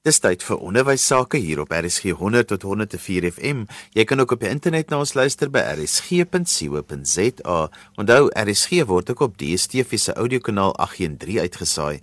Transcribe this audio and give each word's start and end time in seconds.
Dis 0.00 0.16
tyd 0.24 0.40
vir 0.40 0.62
onderwys 0.64 1.02
sake 1.10 1.36
hier 1.44 1.58
op 1.60 1.74
RSG 1.76 2.14
100 2.16 2.46
tot 2.48 2.62
104 2.64 3.26
FM. 3.34 3.58
Jy 3.92 4.06
kan 4.08 4.22
ook 4.22 4.30
op 4.32 4.40
die 4.40 4.48
internet 4.48 4.88
na 4.88 4.96
ons 5.04 5.12
luister 5.12 5.50
by 5.52 5.60
rsg.co.za. 5.74 7.56
Onthou 8.00 8.30
RSG 8.32 8.80
word 8.88 9.12
ook 9.12 9.20
op 9.26 9.36
DStv 9.36 10.00
se 10.00 10.14
audiokanaal 10.16 10.72
813 10.86 11.44
uitgesaai. 11.44 12.00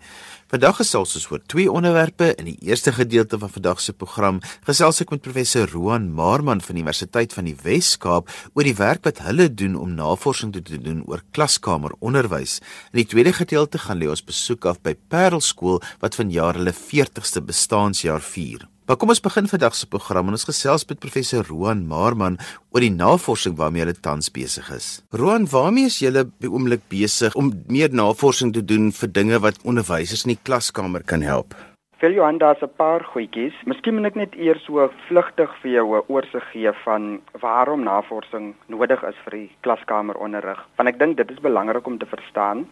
Vandag 0.48 0.78
gesels 0.80 1.12
ons 1.20 1.26
oor 1.28 1.42
twee 1.52 1.68
onderwerpe 1.68 2.30
in 2.40 2.48
die 2.48 2.70
eerste 2.70 2.94
gedeelte 2.96 3.36
van 3.42 3.50
vandag 3.52 3.82
se 3.84 3.92
program. 3.92 4.38
Gesels 4.64 5.02
ek 5.04 5.10
met 5.12 5.26
professor 5.26 5.68
Roan 5.68 6.06
Marman 6.16 6.62
van 6.64 6.78
die 6.78 6.86
Universiteit 6.86 7.36
van 7.36 7.50
die 7.50 7.56
Wes-Kaap 7.66 8.32
oor 8.54 8.64
die 8.64 8.78
werk 8.78 9.04
wat 9.04 9.20
hulle 9.26 9.50
doen 9.52 9.76
om 9.76 9.98
navorsing 9.98 10.56
te 10.56 10.64
doen 10.64 11.04
oor 11.04 11.26
klaskameronderwys. 11.36 12.62
In 12.94 13.02
die 13.02 13.10
tweede 13.12 13.36
gedeelte 13.36 13.84
gaan 13.84 14.00
lê 14.00 14.08
ons 14.08 14.24
besoek 14.24 14.70
af 14.72 14.80
by 14.88 14.96
Parel 15.12 15.44
Skool 15.44 15.82
wat 16.00 16.16
vanjaar 16.16 16.62
hulle 16.62 16.76
40ste 16.80 17.44
bestaanjaar 17.44 18.24
vier. 18.24 18.70
Maar 18.88 18.96
kom 18.96 19.12
ons 19.12 19.20
begin 19.20 19.50
vandag 19.52 19.74
se 19.76 19.88
program 19.92 20.30
en 20.30 20.36
ons 20.38 20.48
gesels 20.48 20.86
met 20.88 21.00
professor 21.04 21.44
Roan 21.50 21.82
Marman 21.90 22.38
oor 22.72 22.80
die 22.86 22.94
navorsing 22.94 23.58
waarmee 23.60 23.84
hulle 23.84 23.96
tans 24.00 24.32
besig 24.32 24.70
is. 24.72 24.88
Roan, 25.12 25.44
waarmee 25.52 25.90
is 25.92 25.98
julle 26.00 26.24
by 26.40 26.48
oomblik 26.48 26.86
besig 26.88 27.36
om 27.36 27.52
meer 27.68 27.92
navorsing 27.92 28.54
te 28.56 28.64
doen 28.64 28.94
vir 28.96 29.12
dinge 29.12 29.42
wat 29.44 29.60
onderwysers 29.68 30.24
in 30.24 30.38
die 30.38 30.40
klaskamer 30.40 31.04
kan 31.04 31.28
help? 31.28 31.52
Vir 32.00 32.16
Johan 32.16 32.40
daar's 32.40 32.64
'n 32.64 32.72
paar 32.78 33.04
goedjies. 33.04 33.56
Miskien 33.66 33.96
moet 33.96 34.06
ek 34.06 34.16
net 34.16 34.36
eers 34.36 34.64
so 34.64 34.90
vlugtig 35.10 35.52
vir 35.62 35.72
jou 35.72 35.98
'n 35.98 36.08
oorsig 36.08 36.44
gee 36.54 36.72
van 36.86 37.20
waarom 37.42 37.84
navorsing 37.84 38.56
nodig 38.68 39.04
is 39.04 39.20
vir 39.26 39.32
die 39.32 39.52
klaskameronderrig. 39.64 40.64
Want 40.78 40.90
ek 40.90 41.00
dink 41.00 41.18
dit 41.18 41.32
is 41.32 41.44
belangrik 41.44 41.88
om 41.88 41.98
te 41.98 42.06
verstaan. 42.06 42.68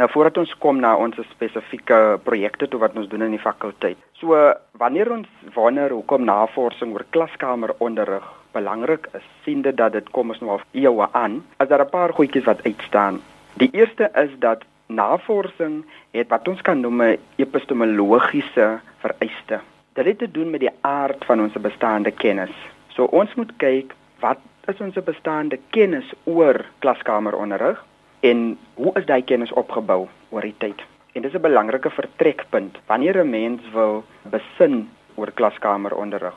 Nou 0.00 0.08
voordat 0.08 0.38
ons 0.40 0.52
kom 0.58 0.78
na 0.80 0.94
ons 0.96 1.18
spesifieke 1.34 1.96
projekte 2.24 2.68
toe 2.68 2.78
wat 2.80 2.94
ons 2.96 3.08
doen 3.12 3.26
in 3.26 3.34
die 3.34 3.42
fakulteit. 3.42 3.98
So 4.16 4.38
wanneer 4.80 5.10
ons 5.12 5.28
wonder 5.52 5.92
hoekom 5.92 6.24
navorsing 6.24 6.94
oor 6.96 7.04
klaskameronderrig 7.12 8.24
belangrik 8.56 9.10
is, 9.12 9.26
sien 9.44 9.60
dit 9.62 9.76
dat 9.76 9.92
dit 9.92 10.08
kom 10.16 10.32
ons 10.32 10.40
nou 10.40 10.54
al 10.56 10.64
eeue 10.72 11.08
aan. 11.12 11.42
As 11.60 11.68
daar 11.68 11.84
'n 11.84 11.92
paar 11.92 12.12
goedjies 12.12 12.48
wat 12.48 12.64
uitstaan. 12.64 13.20
Die 13.60 13.68
eerste 13.72 14.08
is 14.14 14.32
dat 14.38 14.64
navorsing 14.86 15.84
het 16.10 16.28
wat 16.28 16.48
ons 16.48 16.62
kan 16.62 16.80
noem 16.80 17.16
epistemologiese 17.36 18.80
vereiste. 18.98 19.60
Dit 19.92 20.04
het 20.04 20.18
te 20.18 20.30
doen 20.30 20.50
met 20.50 20.60
die 20.60 20.76
aard 20.80 21.24
van 21.24 21.40
ons 21.40 21.52
bestaande 21.52 22.10
kennis. 22.10 22.54
So 22.88 23.04
ons 23.04 23.34
moet 23.34 23.52
kyk 23.56 23.94
wat 24.20 24.38
is 24.66 24.80
ons 24.80 25.04
bestaande 25.04 25.58
kennis 25.70 26.12
oor 26.24 26.64
klaskameronderrig 26.78 27.84
en 28.22 28.58
hoe 28.74 28.92
is 29.00 29.06
daai 29.06 29.22
kennis 29.22 29.52
opgebou 29.52 30.06
oor 30.30 30.46
die 30.46 30.54
tyd? 30.58 30.82
En 31.12 31.22
dis 31.22 31.34
'n 31.34 31.40
belangrike 31.40 31.90
vertrekpunt 31.90 32.78
wanneer 32.86 33.18
'n 33.24 33.30
mens 33.30 33.62
wil 33.72 34.04
besin 34.22 34.88
oor 35.14 35.30
klaskameronderrig. 35.30 36.34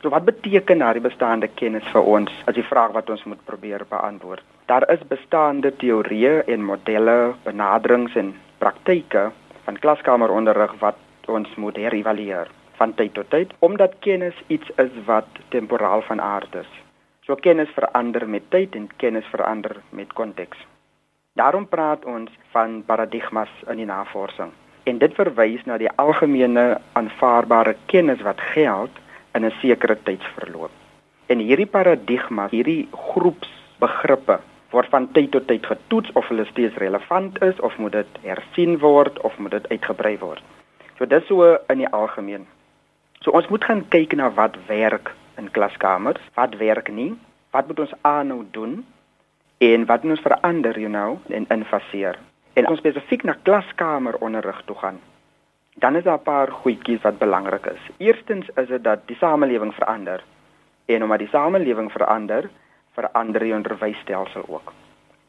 So 0.00 0.08
wat 0.08 0.24
beteken 0.24 0.78
daardie 0.78 1.02
bestaande 1.02 1.48
kennis 1.48 1.84
vir 1.92 2.02
ons 2.02 2.30
as 2.46 2.54
die 2.54 2.64
vraag 2.64 2.92
wat 2.92 3.10
ons 3.10 3.24
moet 3.24 3.44
probeer 3.44 3.84
beantwoord? 3.88 4.42
Daar 4.66 4.90
is 4.92 5.02
bestaande 5.08 5.76
teorieë 5.76 6.44
en 6.46 6.64
modelle, 6.64 7.34
benaderings 7.44 8.16
en 8.16 8.34
praktyke 8.58 9.30
van 9.64 9.78
klaskameronderrig 9.78 10.72
wat 10.80 10.96
ons 11.26 11.54
moet 11.56 11.76
herëvalueer 11.76 12.48
van 12.80 12.94
tyd 12.94 13.14
tot 13.14 13.30
tyd 13.30 13.52
omdat 13.58 13.98
kennis 14.06 14.34
iets 14.46 14.72
is 14.76 14.94
wat 15.04 15.28
temporaal 15.48 16.02
van 16.02 16.20
aard 16.20 16.54
is. 16.54 16.70
So 17.26 17.36
kennis 17.36 17.68
verander 17.76 18.28
met 18.28 18.50
tyd 18.50 18.74
en 18.74 18.88
kennis 18.96 19.26
verander 19.30 19.76
met 19.90 20.12
konteks. 20.12 20.69
Daarom 21.38 21.68
praat 21.68 22.04
ons 22.04 22.30
van 22.50 22.82
paradigmas 22.86 23.50
in 23.70 23.78
die 23.78 23.86
navorsing. 23.86 24.50
En 24.90 24.98
dit 24.98 25.14
verwys 25.14 25.62
na 25.64 25.76
die 25.78 25.90
algemene 26.02 26.80
aanvaarbare 26.98 27.76
kennis 27.86 28.22
wat 28.26 28.40
geld 28.54 28.90
in 29.38 29.46
'n 29.46 29.54
sekere 29.62 29.96
tydsverloop. 30.02 30.70
En 31.26 31.38
hierdie 31.38 31.66
paradigmas, 31.66 32.50
hierdie 32.50 32.88
groepsbegrippe 32.90 34.40
word 34.70 34.88
van 34.88 35.12
tyd 35.12 35.30
tot 35.30 35.46
tyd 35.46 35.66
getoets 35.66 36.12
of 36.12 36.28
hulle 36.28 36.44
steeds 36.44 36.76
relevant 36.82 37.42
is 37.42 37.60
of 37.60 37.78
moet 37.78 37.92
dit 37.92 38.18
hersien 38.22 38.78
word 38.78 39.20
of 39.20 39.38
moet 39.38 39.50
dit 39.50 39.68
uitgebrei 39.68 40.18
word. 40.18 40.42
So 40.98 41.06
dis 41.06 41.26
so 41.26 41.58
in 41.68 41.78
die 41.78 41.88
algemeen. 41.88 42.46
So 43.20 43.30
ons 43.30 43.48
moet 43.48 43.64
gaan 43.64 43.88
kyk 43.88 44.14
na 44.14 44.30
wat 44.30 44.56
werk 44.66 45.14
in 45.36 45.50
klaskamers, 45.50 46.20
wat 46.34 46.56
werk 46.56 46.88
nie, 46.88 47.14
wat 47.50 47.66
moet 47.66 47.78
ons 47.78 47.94
aanhou 48.02 48.44
doen 48.50 48.84
en 49.60 49.84
wat 49.86 50.04
ons 50.08 50.22
verander 50.24 50.78
you 50.80 50.88
know 50.88 51.18
en 51.28 51.46
infaseer? 51.52 52.18
En 52.58 52.68
ons 52.72 52.80
spesifiek 52.80 53.22
na 53.28 53.36
klaskamer 53.42 54.16
onderrig 54.24 54.62
toe 54.66 54.76
gaan. 54.80 54.98
Dan 55.80 55.96
is 55.96 56.04
daar 56.04 56.18
'n 56.18 56.22
paar 56.22 56.50
goedjies 56.50 57.02
wat 57.02 57.18
belangrik 57.18 57.66
is. 57.66 57.82
Eerstens 57.96 58.48
is 58.56 58.68
dit 58.68 58.84
dat 58.84 59.06
die 59.06 59.16
samelewing 59.16 59.74
verander. 59.74 60.24
En 60.86 61.02
omdat 61.02 61.18
die 61.18 61.28
samelewing 61.28 61.92
verander 61.92 62.50
verander 62.94 63.40
die 63.40 63.54
onderwysstelsel 63.54 64.44
ook. 64.48 64.72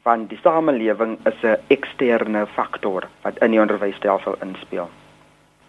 Want 0.02 0.28
die 0.28 0.38
samelewing 0.42 1.18
is 1.26 1.42
'n 1.42 1.56
eksterne 1.66 2.46
faktor 2.46 3.08
wat 3.22 3.38
in 3.38 3.50
die 3.50 3.60
onderwysstelsel 3.60 4.36
inspel 4.40 4.90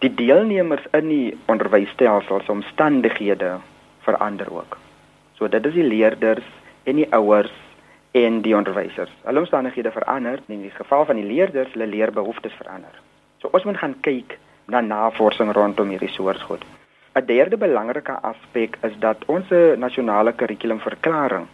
die 0.04 0.12
deelnemers 0.12 0.84
in 0.92 1.08
die 1.08 1.28
onderwysstelsel 1.48 2.42
se 2.44 2.52
omstandighede 2.52 3.56
verander 4.04 4.50
ook. 4.52 4.76
So 5.38 5.48
dit 5.48 5.64
is 5.66 5.76
die 5.78 5.86
leerders 5.86 6.46
en 6.84 7.00
die 7.00 7.08
ouers 7.16 7.52
en 8.14 8.42
die 8.42 8.54
onderwysers. 8.56 9.10
Hulle 9.24 9.42
omstandighede 9.42 9.90
verander 9.90 10.38
en 10.46 10.54
in 10.54 10.62
die 10.62 10.70
geval 10.70 11.04
van 11.04 11.18
die 11.18 11.26
leerders, 11.26 11.72
hulle 11.74 11.86
leerbehoeftes 11.90 12.54
verander. 12.60 12.94
So 13.42 13.50
ons 13.50 13.66
moet 13.66 13.80
gaan 13.80 13.96
kyk 14.06 14.36
na 14.70 14.80
navorsing 14.80 15.50
rondom 15.56 15.90
hierdie 15.90 16.12
soort 16.14 16.42
goed. 16.46 16.62
'n 17.14 17.26
Derde 17.26 17.56
belangrike 17.56 18.14
aspek 18.30 18.78
is 18.82 18.94
dat 18.98 19.24
ons 19.26 19.50
nasionale 19.78 20.32
kurrikulumverklaring, 20.32 21.46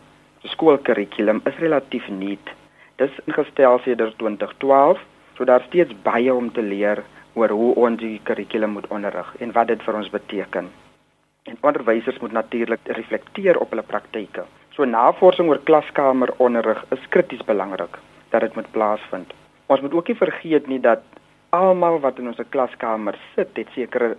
die 0.42 0.52
skoolkurrikulum 0.52 1.40
is 1.44 1.56
relatief 1.64 2.08
nuut. 2.08 2.52
Dis 2.96 3.18
ingestel 3.24 3.78
sedert 3.78 4.18
2012, 4.18 5.00
so 5.36 5.44
daar 5.44 5.64
steeds 5.66 5.92
baie 6.02 6.34
om 6.34 6.52
te 6.52 6.62
leer 6.62 7.04
oor 7.32 7.48
hoe 7.48 7.74
ons 7.74 8.00
die 8.00 8.20
kurrikulum 8.22 8.70
moet 8.70 8.86
onderrig 8.86 9.34
en 9.38 9.52
wat 9.52 9.66
dit 9.66 9.82
vir 9.82 9.94
ons 9.94 10.10
beteken. 10.10 10.68
En 11.42 11.56
onderwysers 11.60 12.18
moet 12.18 12.32
natuurlik 12.32 12.80
reflekteer 12.84 13.58
op 13.58 13.70
hulle 13.70 13.82
praktyke. 13.82 14.44
So 14.80 14.86
navorsing 14.88 15.50
oor 15.52 15.58
klaskameronderrig 15.68 16.78
is 16.96 17.02
krities 17.12 17.42
belangrik 17.44 17.98
dat 18.32 18.40
dit 18.40 18.54
moet 18.56 18.68
plaasvind. 18.72 19.32
Ons 19.68 19.82
moet 19.84 19.92
ook 19.92 20.06
nie 20.08 20.16
vergeet 20.16 20.68
nie 20.72 20.78
dat 20.80 21.02
almal 21.52 21.98
wat 22.00 22.16
in 22.16 22.30
ons 22.30 22.38
klaskamer 22.48 23.18
sit, 23.34 23.50
het 23.60 23.68
sekere 23.74 24.14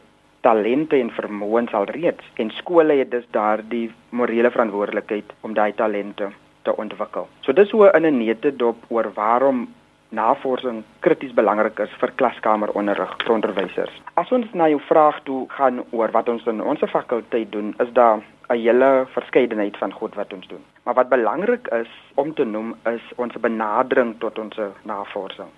talente 0.46 1.00
en 1.02 1.10
vermoëns 1.16 1.74
alreeds 1.74 2.28
en 2.44 2.54
skole 2.60 3.00
het 3.00 3.10
dus 3.10 3.26
daardie 3.34 3.88
morele 4.12 4.52
verantwoordelikheid 4.54 5.34
om 5.42 5.58
daai 5.58 5.74
talente 5.74 6.30
te 6.62 6.76
ontwikkel. 6.78 7.26
So 7.42 7.58
dis 7.58 7.74
hoe 7.74 7.90
in 7.98 8.06
'n 8.06 8.22
netedop 8.22 8.86
oor 8.90 9.10
waarom 9.16 9.68
navorsing 10.10 10.84
krities 11.00 11.34
belangrik 11.34 11.80
is 11.80 11.90
vir 12.00 12.12
klaskameronderrig 12.16 13.18
vir 13.24 13.34
onderwysers. 13.34 14.02
As 14.14 14.32
ons 14.32 14.54
na 14.54 14.68
jou 14.68 14.80
vraag 14.80 15.24
toe 15.24 15.46
gaan 15.50 15.82
oor 15.92 16.12
wat 16.12 16.30
ons 16.30 16.46
in 16.46 16.62
ons 16.62 16.80
fakulteit 16.92 17.52
doen, 17.52 17.74
is 17.80 17.92
daar 17.94 18.20
hele 18.58 19.06
verskeidenheid 19.14 19.78
van 19.78 19.94
goed 19.94 20.16
wat 20.16 20.34
ons 20.34 20.48
doen. 20.48 20.64
Maar 20.84 20.94
wat 20.94 21.10
belangrik 21.10 21.68
is 21.68 21.90
om 22.16 22.34
te 22.34 22.44
noem 22.44 22.76
is 22.84 23.02
ons 23.16 23.36
benadering 23.40 24.16
tot 24.20 24.40
ons 24.40 24.60
navorsing. 24.82 25.50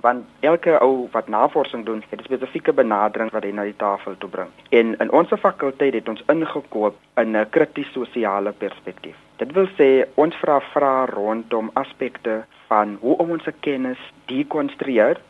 Want 0.00 0.24
elke 0.40 0.78
ou 0.78 1.08
wat 1.12 1.28
navorsing 1.28 1.84
doen, 1.84 2.02
het 2.08 2.20
'n 2.20 2.24
spesifieke 2.24 2.72
benadering 2.72 3.30
wat 3.30 3.42
hy 3.42 3.50
na 3.50 3.62
die 3.62 3.76
tafel 3.76 4.14
toe 4.18 4.30
bring. 4.30 4.50
En 4.68 4.96
in 4.98 5.12
ons 5.12 5.28
fakulteit 5.28 5.94
het 5.94 6.08
ons 6.08 6.22
ingekoop 6.26 6.96
in 7.16 7.36
'n 7.36 7.50
krities 7.50 7.92
sosiale 7.92 8.52
perspektief. 8.52 9.16
Dit 9.36 9.52
wil 9.52 9.68
sê 9.78 10.08
ons 10.14 10.36
vra 10.36 10.60
vrae 10.60 11.06
rondom 11.06 11.70
aspekte 11.72 12.44
van 12.66 12.98
hoe 13.00 13.16
om 13.16 13.30
ons 13.30 13.48
kennis 13.60 13.98
dekonstrueer 14.24 15.20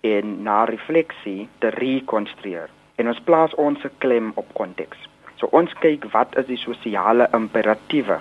en 0.00 0.42
na 0.42 0.64
refleksie 0.64 1.48
te 1.58 1.68
rekonstrueer. 1.68 2.68
En 2.94 3.08
ons 3.08 3.20
plaas 3.20 3.54
ons 3.54 3.78
klem 3.98 4.32
op 4.34 4.46
konteks. 4.52 5.11
So 5.42 5.50
ons 5.58 5.72
kyk 5.82 6.04
wat 6.12 6.36
is 6.38 6.46
die 6.46 6.56
sosiale 6.62 7.26
imperatiewe 7.34 8.20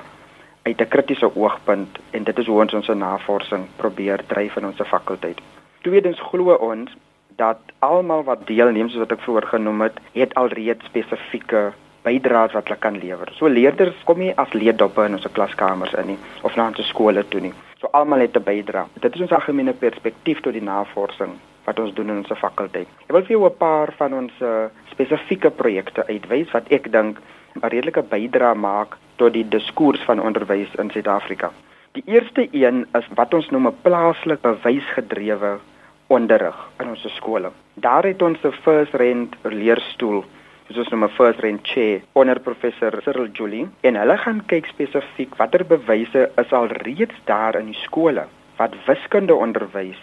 uit 0.66 0.80
'n 0.82 0.88
kritiese 0.94 1.28
oogpunt 1.36 2.00
en 2.18 2.24
dit 2.24 2.40
is 2.40 2.48
hoe 2.50 2.62
ons 2.62 2.74
ons 2.74 2.88
navorsing 2.88 3.68
probeer 3.76 4.24
dryf 4.28 4.56
in 4.58 4.66
ons 4.66 4.82
fakulteit. 4.94 5.38
Tweedens 5.82 6.20
glo 6.30 6.56
ons 6.56 6.90
dat 7.36 7.60
almal 7.80 8.24
wat 8.24 8.48
deelneem 8.48 8.90
soos 8.90 9.04
wat 9.06 9.12
ek 9.12 9.22
vroeër 9.22 9.48
genoem 9.54 9.82
het, 9.82 10.00
het 10.14 10.34
alreeds 10.34 10.86
spesifieke 10.86 11.74
bydraes 12.02 12.58
wat 12.58 12.68
hulle 12.68 12.80
kan 12.80 12.98
lewer. 12.98 13.30
So 13.38 13.48
leerders 13.48 14.04
kom 14.04 14.18
nie 14.18 14.34
as 14.36 14.54
leerdoppe 14.54 15.06
in 15.06 15.14
ons 15.14 15.32
klaskamers 15.32 15.94
in 15.94 16.08
nie 16.08 16.20
of 16.42 16.56
na 16.56 16.68
ons 16.68 16.88
skole 16.88 17.28
toe 17.28 17.42
nie. 17.42 17.54
So 17.80 17.88
almal 17.92 18.26
het 18.26 18.36
'n 18.36 18.44
bydrae. 18.44 18.86
Dit 19.00 19.16
is 19.16 19.22
ons 19.22 19.32
algemene 19.32 19.74
perspektief 19.74 20.42
tot 20.42 20.54
die 20.54 20.70
navorsing 20.74 21.38
wat 21.66 21.80
ons 21.80 21.94
doen 21.94 22.10
in 22.10 22.18
ons 22.24 22.40
fakulteit. 22.40 22.88
Ek 23.08 23.12
wil 23.16 23.26
vir 23.26 23.36
jou 23.38 23.46
'n 23.46 23.58
paar 23.58 23.94
van 23.98 24.14
ons 24.14 24.34
uh, 24.42 24.66
spesifieke 24.92 25.50
projekte 25.50 26.06
uitwys 26.08 26.52
wat 26.52 26.72
ek 26.72 26.92
dink 26.92 27.20
'n 27.56 27.68
redelike 27.68 28.02
bydrae 28.02 28.56
maak 28.56 28.98
tot 29.16 29.34
die 29.34 29.48
diskurs 29.48 30.02
van 30.06 30.20
onderwys 30.20 30.74
in 30.80 30.90
Suid-Afrika. 30.90 31.52
Die 31.94 32.04
eerste 32.06 32.48
een 32.52 32.86
is 32.94 33.08
wat 33.16 33.34
ons 33.34 33.50
noem 33.50 33.68
'n 33.68 33.82
plaaslik 33.82 34.42
bewysgedrewe 34.42 35.60
onderrig 36.08 36.58
in 36.80 36.88
ons 36.90 37.16
skole. 37.16 37.52
Daar 37.76 38.04
het 38.04 38.22
ons 38.22 38.44
'n 38.44 38.52
first 38.52 38.94
rand 38.94 39.36
leerstoel 39.44 40.24
soos 40.72 40.90
noem 40.90 41.04
'n 41.04 41.16
first 41.18 41.40
rank 41.40 41.60
chair 41.64 42.02
onder 42.14 42.40
professor 42.40 43.02
Cyril 43.04 43.30
Julie 43.34 43.68
en 43.82 43.96
hulle 43.96 44.18
gaan 44.18 44.42
kyk 44.46 44.66
spesifiek 44.66 45.36
watter 45.36 45.66
bewyse 45.66 46.32
is 46.44 46.52
al 46.52 46.68
reeds 46.68 47.18
daar 47.26 47.56
in 47.60 47.66
die 47.66 47.82
skole 47.84 48.26
wat 48.58 48.76
wiskunde 48.86 49.36
onderwys 49.36 50.00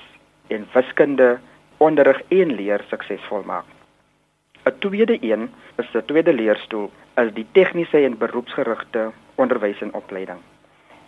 en 0.49 0.67
wiskunde 0.73 1.39
onderrig 1.77 2.21
en 2.29 2.55
leer 2.55 2.85
suksesvol 2.89 3.43
maak. 3.45 3.65
'n 4.65 4.79
Tweede 4.79 5.19
een 5.21 5.51
is 5.77 5.95
'n 5.95 6.05
tweede 6.07 6.33
leerstoel 6.33 6.91
is 7.15 7.33
die 7.35 7.47
tegniese 7.53 8.05
en 8.05 8.19
beroepsgerigte 8.19 9.11
onderwys 9.35 9.81
en 9.81 9.95
opleiding. 9.95 10.39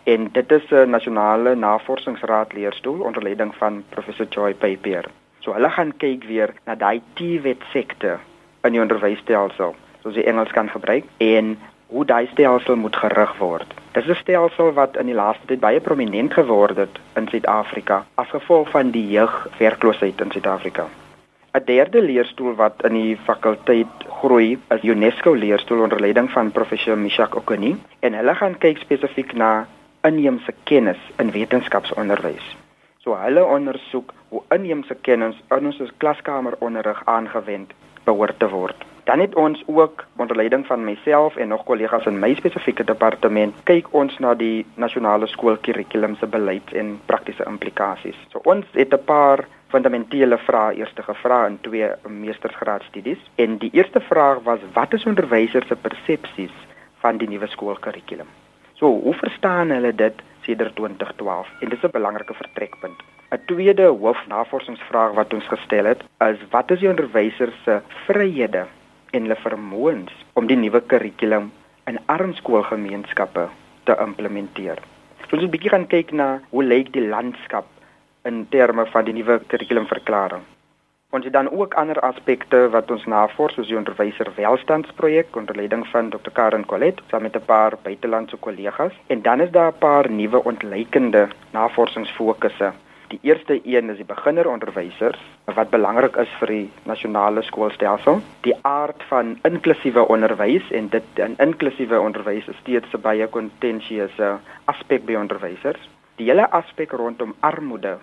En 0.03 0.29
dit 0.31 0.51
is 0.51 0.71
'n 0.71 0.89
nasionale 0.89 1.55
navorsingsraad 1.55 2.53
leerstoel 2.53 2.99
onder 2.99 3.23
leiding 3.23 3.55
van 3.55 3.83
professor 3.89 4.27
Joy 4.29 4.53
Papier. 4.53 5.05
So 5.39 5.53
hulle 5.53 5.69
gaan 5.69 5.97
kyk 5.97 6.23
weer 6.23 6.53
na 6.65 6.75
daai 6.75 7.01
TVET 7.13 7.63
sekte 7.71 8.17
in 8.63 8.71
die 8.71 8.81
onderwysstelsel, 8.81 9.75
soos 10.01 10.13
die 10.13 10.23
Engels 10.23 10.51
kan 10.51 10.69
gebruik 10.69 11.05
en 11.17 11.57
hoe 11.91 12.05
daai 12.05 12.27
stelsel 12.31 12.75
moet 12.79 12.95
gerig 12.95 13.31
word. 13.37 13.73
Dis 13.91 14.07
'n 14.07 14.15
stelsel 14.15 14.71
wat 14.73 14.97
in 14.97 15.05
die 15.11 15.15
laaste 15.15 15.45
tyd 15.47 15.59
baie 15.59 15.79
prominent 15.79 16.33
geword 16.33 16.77
het 16.77 16.99
in 17.19 17.27
Suid-Afrika 17.27 18.05
as 18.15 18.29
gevolg 18.29 18.69
van 18.69 18.91
die 18.91 19.07
jeugwerkloosheid 19.07 20.21
in 20.21 20.31
Suid-Afrika. 20.31 20.87
'n 21.53 21.65
Derde 21.65 22.01
leerstoel 22.01 22.55
wat 22.55 22.83
in 22.87 22.93
die 22.93 23.17
fakulteit 23.17 24.05
groei, 24.21 24.57
is 24.69 24.83
UNESCO 24.83 25.33
leerstoel 25.33 25.81
onder 25.83 25.99
leiding 25.99 26.31
van 26.31 26.51
professor 26.51 26.97
Mishak 26.97 27.35
Okoni 27.35 27.75
en 27.99 28.13
hulle 28.13 28.35
gaan 28.35 28.57
kyk 28.57 28.77
spesifiek 28.77 29.33
na 29.33 29.67
inheemse 30.01 30.53
kennis 30.63 31.01
in 31.17 31.31
wetenskapsonderwys. 31.31 32.55
So 33.03 33.15
hulle 33.15 33.43
ondersoek 33.45 34.13
hoe 34.29 34.43
inheemse 34.49 34.95
kennis 35.01 35.35
in 35.57 35.65
ons 35.65 35.91
klaskameronderrig 35.97 37.01
aangewend 37.05 37.73
behoort 38.03 38.39
te 38.39 38.49
word. 38.49 38.90
Dan 39.03 39.19
het 39.19 39.35
ons 39.35 39.63
ook 39.65 40.05
onder 40.15 40.35
leiding 40.35 40.65
van 40.65 40.83
myself 40.83 41.35
en 41.35 41.47
nog 41.47 41.63
kollegas 41.63 42.05
in 42.05 42.19
my 42.19 42.33
spesifieke 42.35 42.83
departement 42.83 43.55
kyk 43.63 43.87
ons 43.97 44.17
na 44.19 44.33
die 44.33 44.65
nasionale 44.75 45.27
skoolkurrikulum 45.27 46.15
se 46.15 46.27
beleid 46.27 46.73
en 46.73 46.99
praktiese 47.05 47.45
implikasies. 47.49 48.17
So 48.29 48.41
ons 48.43 48.65
het 48.71 48.93
'n 48.93 49.03
paar 49.05 49.47
fundamentele 49.67 50.37
vrae 50.37 50.75
eers 50.75 50.93
gevra 50.95 51.45
in 51.45 51.57
twee 51.61 51.89
meestersgraadstudies 52.07 53.21
en 53.35 53.57
die 53.57 53.69
eerste 53.73 53.99
vraag 53.99 54.43
was 54.43 54.59
wat 54.73 54.93
is 54.93 55.05
onderwysers 55.05 55.67
se 55.67 55.75
persepsies 55.75 56.55
van 56.99 57.17
die 57.17 57.27
nuwe 57.27 57.47
skoolkurrikulum? 57.47 58.27
So, 58.73 58.87
hoe 58.87 59.13
verstaan 59.13 59.69
hulle 59.69 59.95
dit 59.95 60.21
sedert 60.41 60.75
2012? 60.75 61.47
En 61.61 61.69
dis 61.69 61.83
'n 61.83 61.91
belangrike 61.91 62.33
vertrekpunt. 62.33 62.99
'n 63.31 63.39
Tweede 63.45 63.85
hoofnavorsingsvraag 63.85 65.11
wat 65.11 65.33
ons 65.33 65.47
gestel 65.47 65.85
het, 65.85 66.03
is 66.19 66.37
wat 66.49 66.71
is 66.71 66.79
die 66.79 66.89
onderwysers 66.89 67.63
se 67.63 67.81
vryhede 68.05 68.65
en 69.11 69.21
hulle 69.21 69.35
vermoëns 69.43 70.13
om 70.33 70.47
die 70.47 70.57
nuwe 70.57 70.81
kurrikulum 70.81 71.51
in 71.87 71.99
armskoolgemeenskappe 72.05 73.47
te 73.83 73.97
implementeer? 74.07 74.79
So, 75.27 75.35
ons 75.35 75.45
'n 75.45 75.51
bietjie 75.51 75.73
gaan 75.73 75.87
kyk 75.87 76.11
na 76.11 76.39
hoe 76.49 76.63
lyk 76.63 76.93
die 76.93 77.07
landskap 77.07 77.67
in 78.23 78.47
terme 78.49 78.85
van 78.85 79.05
die 79.05 79.13
nuwe 79.13 79.39
kurrikulumverklaring. 79.47 80.43
Ons 81.11 81.25
het 81.25 81.33
dan 81.33 81.49
ook 81.51 81.73
ander 81.73 81.99
aspekte 81.99 82.69
wat 82.71 82.91
ons 82.91 83.05
navors 83.05 83.53
soos 83.57 83.67
die 83.67 83.75
onderwyser 83.75 84.29
welstandsprojek 84.35 85.35
onder 85.35 85.57
leiding 85.59 85.83
van 85.91 86.09
Dr. 86.09 86.31
Karen 86.37 86.63
Collet 86.65 87.01
saam 87.09 87.21
met 87.21 87.35
'n 87.35 87.45
paar 87.45 87.75
buitelandse 87.83 88.37
kollegas 88.37 88.93
en 89.07 89.21
dan 89.21 89.41
is 89.41 89.51
daar 89.51 89.71
'n 89.71 89.79
paar 89.79 90.09
nuwe 90.11 90.43
ontleikende 90.43 91.27
navorsingsfokusse. 91.51 92.71
Die 93.11 93.19
eerste 93.27 93.59
een 93.67 93.89
is 93.89 93.97
die 93.99 94.07
beginneronderwysers 94.07 95.19
wat 95.55 95.69
belangrik 95.69 96.15
is 96.15 96.29
vir 96.39 96.51
die 96.53 96.67
nasionale 96.87 97.41
skoolstelsel, 97.43 98.21
die 98.47 98.53
aard 98.67 99.03
van 99.09 99.33
inklusiewe 99.49 100.05
onderwys 100.15 100.69
en 100.71 100.87
dit 100.93 101.19
in 101.19 101.35
inklusiewe 101.43 101.99
onderwys 101.99 102.47
is 102.47 102.61
steeds 102.61 102.93
'n 102.95 103.01
baie 103.01 103.27
kontensieuse 103.27 104.29
aspek 104.65 105.03
by 105.05 105.19
onderwysers. 105.23 105.89
Die 106.15 106.29
hele 106.31 106.47
aspek 106.51 106.91
rondom 106.91 107.35
armoede 107.39 107.97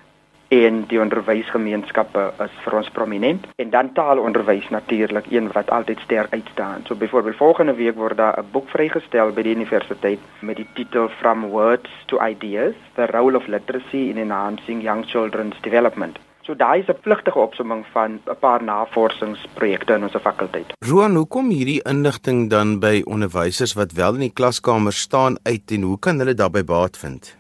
en 0.49 0.85
die 0.89 1.01
onderwysgemeenskappe 1.01 2.23
is 2.45 2.55
vir 2.65 2.77
ons 2.81 2.91
prominent 2.97 3.47
en 3.61 3.71
dan 3.71 3.91
taalonderwys 3.97 4.69
natuurlik 4.73 5.29
een 5.31 5.51
wat 5.53 5.71
altyd 5.71 6.01
sterk 6.05 6.33
uitstaan. 6.33 6.85
So 6.87 6.97
byvoorbeeld 6.97 7.37
volgende 7.37 7.75
week 7.75 7.97
word 7.97 8.17
daar 8.17 8.39
'n 8.41 8.49
boek 8.53 8.69
vrygestel 8.69 9.33
by 9.33 9.43
die 9.43 9.55
universiteit 9.55 10.21
met 10.41 10.57
die 10.57 10.69
titel 10.75 11.09
From 11.09 11.45
Words 11.49 11.91
to 12.07 12.19
Ideas: 12.27 12.75
The 12.95 13.07
Role 13.07 13.37
of 13.37 13.47
Literacy 13.47 14.09
in 14.09 14.17
Enhancing 14.17 14.83
Young 14.83 15.05
Children's 15.05 15.61
Development. 15.61 16.19
So 16.43 16.55
daai 16.55 16.81
is 16.81 16.89
'n 16.89 17.01
pligtige 17.01 17.39
opsomming 17.39 17.85
van 17.93 18.21
'n 18.27 18.37
paar 18.41 18.63
navorsingsprojekte 18.63 19.95
in 19.95 20.03
ons 20.03 20.17
fakulteit. 20.21 20.73
Roan, 20.79 21.15
hoekom 21.15 21.51
hierdie 21.51 21.83
inligting 21.83 22.51
dan 22.51 22.79
by 22.79 23.03
onderwysers 23.05 23.73
wat 23.75 23.93
wel 23.93 24.15
in 24.15 24.21
die 24.21 24.33
klaskamer 24.33 24.93
staan 24.93 25.37
uit 25.43 25.71
en 25.71 25.83
hoe 25.83 25.99
kan 25.99 26.19
hulle 26.19 26.35
daarbey 26.35 26.65
baat 26.65 26.97
vind? 26.97 27.37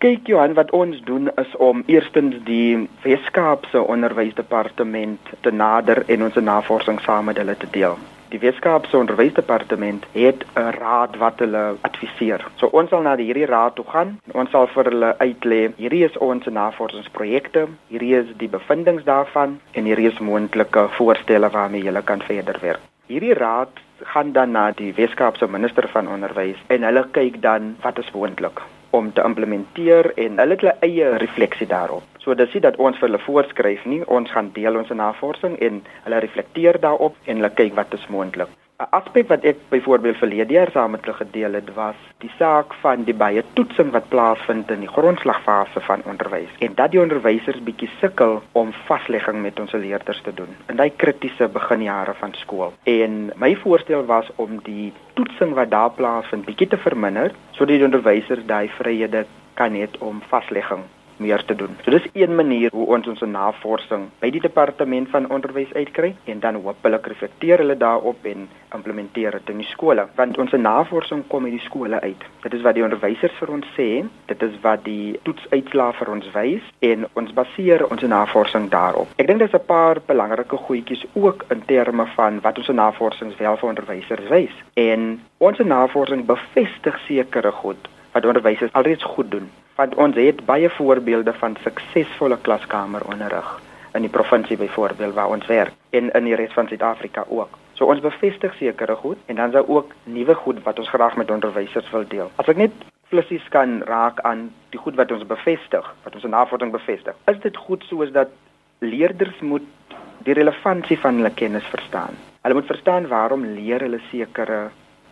Kyk 0.00 0.30
Johan, 0.30 0.54
wat 0.56 0.70
ons 0.72 1.00
doen 1.04 1.28
is 1.36 1.56
om 1.56 1.82
eerstens 1.86 2.36
die 2.44 2.88
Weskaapse 3.02 3.82
Onderwysdepartement 3.82 5.28
te 5.44 5.52
nader 5.52 6.00
en 6.06 6.24
ons 6.24 6.38
navorsing 6.40 7.00
saam 7.04 7.28
met 7.28 7.36
hulle 7.36 7.56
te 7.60 7.68
deel. 7.74 7.98
Die 8.32 8.40
Weskaapse 8.40 8.96
Onderwysdepartement 8.96 10.06
het 10.14 10.46
'n 10.54 10.72
raad 10.78 11.18
wat 11.24 11.44
hulle 11.44 11.76
adviseer. 11.90 12.46
So 12.56 12.72
ons 12.72 12.88
sal 12.88 13.02
na 13.02 13.14
hierdie 13.16 13.50
raad 13.52 13.74
toe 13.74 13.84
gaan 13.92 14.16
en 14.24 14.40
ons 14.40 14.50
sal 14.50 14.66
vir 14.72 14.84
hulle 14.84 15.12
uitlê 15.18 15.60
hierdie 15.76 16.04
is 16.08 16.18
ons 16.18 16.46
navorsingsprojekte, 16.46 17.68
hierdie 17.92 18.14
is 18.22 18.26
die 18.36 18.48
bevindinge 18.48 19.04
daarvan 19.04 19.60
en 19.72 19.84
hierdie 19.84 20.08
is 20.08 20.18
moontlike 20.18 20.88
voorstelle 20.96 21.50
waarmee 21.50 21.82
julle 21.82 22.02
kan 22.02 22.22
verder 22.22 22.56
werk. 22.60 22.80
Hierdie 23.06 23.34
raad 23.34 23.72
gaan 24.02 24.32
dan 24.32 24.50
na 24.50 24.70
die 24.70 24.94
Weskaapse 24.94 25.46
minister 25.46 25.88
van 25.88 26.08
onderwys 26.08 26.56
en 26.66 26.82
hulle 26.82 27.06
kyk 27.10 27.42
dan 27.42 27.76
wat 27.82 27.98
is 27.98 28.10
moontlik 28.12 28.60
om 28.90 29.12
te 29.12 29.22
implementeer 29.22 30.12
en 30.16 30.38
hulle 30.38 30.56
het 30.56 30.64
hulle 30.64 30.76
eie 30.86 31.10
refleksie 31.22 31.66
daarop. 31.66 32.06
So 32.18 32.34
dis 32.34 32.52
nie 32.54 32.64
dat 32.64 32.76
ons 32.76 32.98
vir 32.98 33.08
hulle 33.08 33.22
voorskryf 33.24 33.84
nie, 33.88 34.02
ons 34.06 34.30
gaan 34.30 34.50
deel 34.56 34.76
ons 34.76 34.90
navorsing 34.90 35.58
en 35.58 35.82
hulle 36.04 36.24
reflekteer 36.26 36.80
daarop 36.80 37.16
en 37.24 37.40
hulle 37.40 37.54
kyk 37.54 37.76
wat 37.78 37.94
is 37.96 38.08
moontlik. 38.08 38.50
'n 38.80 38.88
Aspek 38.96 39.26
wat 39.28 39.42
ek 39.44 39.58
byvoorbeeld 39.68 40.16
verlede 40.16 40.52
jaar 40.52 40.70
saam 40.72 40.90
met 40.90 41.04
hulle 41.04 41.16
gedeel 41.16 41.52
het, 41.52 41.66
was 41.74 41.96
die 42.24 42.30
saak 42.38 42.74
van 42.82 43.02
die 43.04 43.14
baie 43.22 43.42
toetsing 43.52 43.90
wat 43.96 44.06
plaasvind 44.08 44.70
in 44.72 44.80
die 44.84 44.88
grondslagfase 44.88 45.80
van 45.88 46.04
onderwys 46.12 46.54
en 46.66 46.76
dat 46.78 46.94
die 46.94 47.00
onderwysers 47.02 47.60
bietjie 47.66 47.90
sukkel 48.00 48.38
om 48.60 48.72
vaslegging 48.88 49.42
met 49.42 49.60
ons 49.60 49.72
leerders 49.72 50.22
te 50.28 50.32
doen 50.38 50.54
in 50.72 50.80
daai 50.80 50.92
kritiese 51.02 51.48
beginjare 51.58 52.14
van 52.22 52.32
skool. 52.42 52.72
En 52.82 53.18
my 53.36 53.52
voorstel 53.64 54.06
was 54.08 54.30
om 54.36 54.56
die 54.64 54.92
toetsing 55.20 55.52
wat 55.60 55.70
daar 55.76 55.92
plaasvind 56.00 56.48
bietjie 56.48 56.70
te 56.72 56.80
verminder 56.86 57.36
sodat 57.50 57.76
die 57.76 57.84
onderwysers 57.90 58.48
daai 58.48 58.72
vryhede 58.78 59.26
kan 59.60 59.76
hê 59.76 59.90
om 59.98 60.24
vaslegging 60.32 60.88
meer 61.20 61.44
te 61.44 61.54
doen. 61.54 61.76
So 61.84 61.90
dis 61.90 62.08
een 62.12 62.34
manier 62.34 62.72
hoe 62.72 62.86
ons 62.96 63.06
ons 63.10 63.20
navorsing 63.20 64.08
by 64.22 64.30
die 64.34 64.42
departement 64.42 65.08
van 65.12 65.28
onderwys 65.30 65.72
uitkry 65.76 66.14
en 66.32 66.40
dan 66.40 66.58
hopelik 66.64 67.06
reflekteer 67.12 67.62
hulle 67.62 67.76
daarop 67.76 68.24
en 68.28 68.48
implementeer 68.74 69.38
dit 69.38 69.52
in 69.54 69.62
die 69.62 69.68
skole. 69.70 70.06
Want 70.16 70.38
ons 70.38 70.54
navorsing 70.56 71.24
kom 71.28 71.44
uit 71.44 71.56
die 71.58 71.66
skole 71.66 72.00
uit. 72.00 72.24
Dit 72.44 72.54
is 72.56 72.64
wat 72.66 72.78
die 72.78 72.84
onderwysers 72.86 73.36
vir 73.38 73.52
ons 73.56 73.68
sê, 73.76 73.88
dit 74.30 74.44
is 74.46 74.58
wat 74.64 74.84
die 74.86 75.18
toetsuitslae 75.28 75.96
vir 76.00 76.12
ons 76.16 76.30
wys 76.34 76.72
en 76.90 77.06
ons 77.20 77.32
baseer 77.36 77.86
ons 77.90 78.08
navorsing 78.14 78.70
daarop. 78.72 79.12
Ek 79.18 79.28
dink 79.28 79.42
daar's 79.42 79.56
'n 79.58 79.66
paar 79.66 80.00
belangrike 80.06 80.56
goedjies 80.56 81.06
ook 81.14 81.44
in 81.50 81.62
terme 81.66 82.06
van 82.16 82.40
wat 82.40 82.58
ons 82.58 82.68
navorsing 82.68 83.36
wel 83.36 83.56
vir 83.56 83.68
onderwysers 83.68 84.28
wys. 84.28 84.54
En 84.74 85.20
ons 85.38 85.58
navorsing 85.58 86.26
bevestig 86.26 86.98
sekere 87.06 87.52
goed 87.52 87.88
wat 88.12 88.26
onderwysers 88.26 88.72
alreeds 88.72 89.04
goed 89.04 89.30
doen 89.30 89.50
want 89.80 89.94
ons 89.94 90.16
het 90.20 90.44
baie 90.44 90.68
voorbeelde 90.76 91.32
van 91.40 91.56
suksesvolle 91.64 92.36
klaskameronderrig 92.46 93.48
in 93.96 94.04
die 94.04 94.12
provinsie 94.12 94.58
byvoorbeeld 94.60 95.14
waar 95.16 95.32
ons 95.36 95.46
werk 95.48 95.72
en 95.96 96.10
in 96.18 96.28
die 96.28 96.36
res 96.36 96.52
van 96.52 96.68
Suid-Afrika 96.68 97.24
ook. 97.28 97.56
So 97.78 97.88
ons 97.88 98.02
bevestig 98.04 98.54
sekere 98.58 98.96
goed 99.00 99.18
en 99.26 99.40
dan 99.40 99.48
is 99.48 99.56
daar 99.56 99.68
ook 99.68 99.94
nuwe 100.04 100.36
goed 100.42 100.60
wat 100.66 100.78
ons 100.78 100.92
graag 100.92 101.16
met 101.16 101.30
onderwysers 101.30 101.88
wil 101.94 102.04
deel. 102.08 102.28
As 102.36 102.50
ek 102.52 102.60
net 102.60 102.76
flissies 103.08 103.46
kan 103.56 103.80
raak 103.88 104.20
aan 104.28 104.50
die 104.74 104.82
goed 104.84 105.00
wat 105.00 105.10
ons 105.16 105.24
bevestig, 105.26 105.88
wat 106.04 106.14
ons 106.14 106.28
in 106.28 106.36
navorsing 106.36 106.76
bevestig. 106.76 107.16
Is 107.32 107.40
dit 107.42 107.56
goed 107.56 107.86
soos 107.88 108.12
dat 108.12 108.36
leerders 108.84 109.40
moet 109.40 109.96
die 110.28 110.36
relevantie 110.36 111.00
van 111.00 111.22
hulle 111.22 111.32
kennis 111.32 111.66
verstaan. 111.72 112.20
Hulle 112.44 112.60
moet 112.60 112.68
verstaan 112.68 113.08
waarom 113.08 113.48
leer 113.56 113.80
hulle 113.88 114.04
sekere 114.12 114.66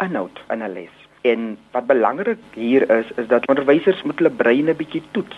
inhoud 0.05 0.45
in 0.53 0.63
'n 0.63 0.73
les. 0.77 1.08
En 1.23 1.59
wat 1.71 1.87
belangrik 1.87 2.39
hier 2.55 2.91
is 2.91 3.11
is 3.17 3.27
dat 3.27 3.49
onderwysers 3.49 4.03
moet 4.03 4.19
hulle 4.19 4.31
breine 4.31 4.75
bietjie 4.75 5.03
toets 5.11 5.37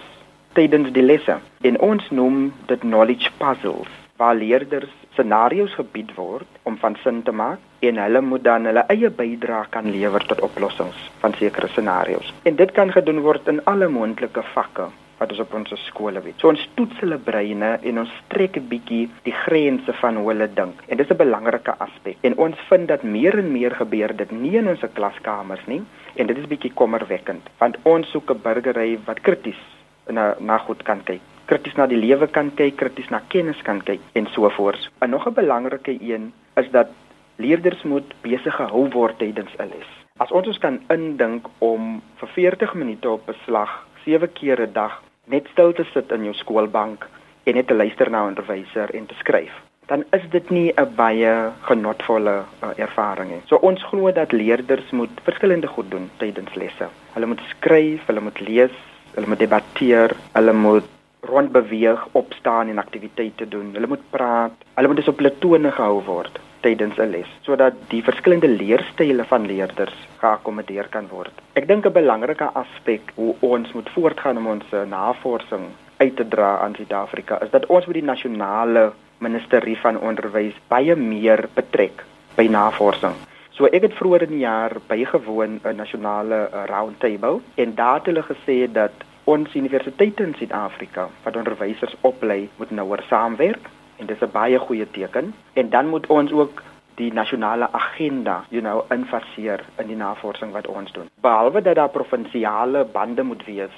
tydens 0.53 0.93
die 0.93 1.03
lesse. 1.03 1.39
En 1.61 1.81
ons 1.81 2.11
noem 2.11 2.53
dit 2.67 2.81
knowledge 2.81 3.31
puzzles 3.39 3.99
waar 4.21 4.35
leerders 4.37 4.93
scenario's 5.13 5.75
gebied 5.75 6.15
word 6.15 6.59
om 6.69 6.77
van 6.79 6.97
sin 7.03 7.23
te 7.23 7.33
maak 7.33 7.59
en 7.89 7.97
hulle 7.97 8.21
moet 8.21 8.45
dan 8.45 8.69
hulle 8.69 8.85
eie 8.93 9.11
bydrae 9.21 9.69
kan 9.77 9.89
lewer 9.91 10.25
tot 10.29 10.43
oplossings 10.45 11.07
van 11.23 11.35
sekere 11.39 11.69
scenario's. 11.73 12.33
En 12.43 12.57
dit 12.57 12.73
kan 12.77 12.93
gedoen 12.93 13.23
word 13.25 13.49
in 13.49 13.65
alle 13.65 13.89
moontlike 13.89 14.45
vakke 14.53 14.91
wat 15.21 15.33
ons 15.35 15.41
op 15.45 15.55
ons 15.55 15.73
skole 15.87 16.21
het. 16.25 16.39
So 16.41 16.49
ons 16.49 16.69
toets 16.75 17.00
hulle 17.05 17.19
breine 17.19 17.79
en 17.85 17.99
ons 18.05 18.12
trek 18.33 18.57
'n 18.57 18.69
bietjie 18.69 19.09
die 19.29 19.37
grense 19.45 19.93
van 20.00 20.17
hoe 20.17 20.29
hulle 20.33 20.49
dink. 20.55 20.83
En 20.89 20.97
dis 20.97 21.11
'n 21.11 21.17
belangrike 21.17 21.75
aspek. 21.79 22.17
En 22.23 22.37
ons 22.37 22.57
vind 22.69 22.89
dat 22.89 23.03
meer 23.03 23.39
en 23.39 23.53
meer 23.53 23.71
gebeur 23.71 24.17
dit 24.17 24.31
nie 24.33 24.57
in 24.57 24.69
ons 24.69 24.85
klaskamers 24.95 25.67
nie 25.67 25.83
en 26.15 26.27
dit 26.27 26.39
is 26.39 26.47
bietjie 26.47 26.73
kommerwekkend 26.75 27.43
want 27.59 27.77
ons 27.83 28.11
soek 28.11 28.31
'n 28.31 28.43
burgery 28.43 28.99
wat 29.07 29.21
krities 29.21 29.61
na 30.09 30.35
na 30.41 30.59
goed 30.59 30.83
kan 30.83 31.03
kyk 31.05 31.21
krities 31.50 31.77
na 31.77 31.87
die 31.91 31.99
lewe 31.99 32.29
kan 32.31 32.53
kyk, 32.55 32.77
krities 32.79 33.11
na 33.11 33.21
kennis 33.33 33.61
kan 33.67 33.81
kyk 33.83 34.00
en 34.15 34.29
so 34.35 34.49
voort. 34.57 34.91
En 35.03 35.11
nog 35.11 35.27
'n 35.27 35.35
belangrike 35.35 35.97
een 36.00 36.33
is 36.57 36.71
dat 36.71 36.89
leerders 37.37 37.83
moet 37.83 38.15
besig 38.23 38.55
gehou 38.55 38.89
word 38.89 39.19
tydens 39.19 39.53
'n 39.59 39.69
les. 39.69 39.91
As 40.17 40.31
ons 40.31 40.47
ons 40.47 40.59
kan 40.59 40.81
indink 40.89 41.47
om 41.59 42.03
vir 42.17 42.29
40 42.29 42.75
minute 42.75 43.11
op 43.11 43.29
'n 43.29 43.35
slag 43.45 43.87
7 44.05 44.33
keer 44.33 44.61
'n 44.61 44.73
dag 44.73 45.03
net 45.31 45.49
stil 45.53 45.73
te 45.73 45.87
sit 45.95 46.13
in 46.13 46.25
jou 46.29 46.35
skoolbank 46.35 47.07
en 47.47 47.55
net 47.59 47.69
te 47.71 47.75
luister 47.75 48.11
na 48.11 48.25
'n 48.25 48.33
onderwyser 48.33 48.95
en 48.95 49.07
te 49.07 49.15
skryf, 49.23 49.55
dan 49.87 50.05
is 50.13 50.25
dit 50.31 50.51
nie 50.51 50.73
'n 50.77 50.95
baie 50.97 51.33
genotvolle 51.69 52.37
uh, 52.63 52.71
ervaring 52.77 53.31
nie. 53.31 53.43
So 53.47 53.57
ons 53.57 53.83
glo 53.83 54.13
dat 54.13 54.33
leerders 54.33 54.91
moet 54.91 55.15
verskillende 55.23 55.67
goed 55.67 55.91
doen 55.91 56.11
tydens 56.17 56.55
lesse. 56.55 56.87
Hulle 57.15 57.27
moet 57.27 57.43
skryf, 57.49 58.07
hulle 58.07 58.21
moet 58.21 58.41
lees, 58.41 58.77
hulle 59.15 59.27
moet 59.27 59.39
debatteer, 59.39 60.17
hulle 60.33 60.53
moet 60.53 60.89
rondbeweeg, 61.21 62.07
opstaan 62.13 62.69
en 62.69 62.79
aktiwiteite 62.79 63.49
doen. 63.49 63.71
Hulle 63.73 63.87
moet 63.87 64.11
praat. 64.11 64.53
Hulle 64.75 64.87
moet 64.87 64.97
dus 64.97 65.09
op 65.09 65.17
platone 65.17 65.71
gehou 65.73 66.03
word 66.05 66.41
tydens 66.61 66.99
'n 66.99 67.11
les 67.11 67.31
sodat 67.43 67.75
die 67.88 68.02
verskillende 68.02 68.49
leerstyle 68.49 69.25
van 69.25 69.47
leerders 69.47 69.97
geakkommodeer 70.19 70.88
kan 70.88 71.09
word. 71.09 71.33
Ek 71.55 71.69
dink 71.69 71.87
'n 71.87 71.93
belangrike 71.93 72.50
aspek 72.55 73.12
hoe 73.14 73.35
ons 73.40 73.73
moet 73.73 73.90
voortgaan 73.90 74.37
om 74.37 74.47
ons 74.47 74.64
navorsing 74.87 75.64
uit 75.97 76.17
te 76.17 76.29
dra 76.29 76.59
aan 76.59 76.75
Suid-Afrika 76.75 77.40
is 77.43 77.50
dat 77.50 77.67
ons 77.67 77.87
met 77.87 77.95
die 77.95 78.05
nasionale 78.05 78.93
ministerie 79.19 79.76
van 79.79 79.99
onderwys 80.00 80.57
baie 80.69 80.97
meer 80.97 81.49
betrek 81.55 82.05
by 82.37 82.47
navorsing. 82.49 83.14
So 83.50 83.69
ek 83.69 83.85
het 83.85 83.97
vroeër 83.99 84.23
in 84.23 84.35
die 84.38 84.45
jaar 84.47 84.73
bygewoon 84.88 85.61
'n 85.64 85.76
nasionale 85.76 86.49
eh, 86.49 86.64
roundtable 86.67 87.40
en 87.55 87.75
daar 87.75 87.95
het 87.95 88.07
hulle 88.07 88.23
gesê 88.23 88.73
dat 88.73 88.93
ons 89.25 89.55
universiteite 89.55 90.23
in 90.23 90.35
Suid-Afrika 90.38 91.09
wat 91.25 91.37
onderwysers 91.37 91.97
oplei 92.00 92.49
moet 92.57 92.71
nouer 92.71 93.02
saamwerk 93.09 93.69
en 94.00 94.07
dis 94.07 94.21
'n 94.21 94.33
baie 94.33 94.59
goeie 94.59 94.90
teken 94.90 95.35
en 95.52 95.71
dan 95.71 95.87
moet 95.88 96.07
ons 96.07 96.33
ook 96.33 96.62
die 96.95 97.12
nasionale 97.12 97.69
agenda, 97.73 98.45
you 98.49 98.62
know, 98.62 98.85
infaseer 98.90 99.64
in 99.78 99.87
die 99.87 99.97
navorsing 99.97 100.52
wat 100.52 100.66
ons 100.66 100.92
doen. 100.92 101.09
Behalwe 101.21 101.62
dat 101.62 101.75
daar 101.75 101.88
provinsiale 101.88 102.85
bande 102.92 103.23
moet 103.23 103.45
wees 103.45 103.76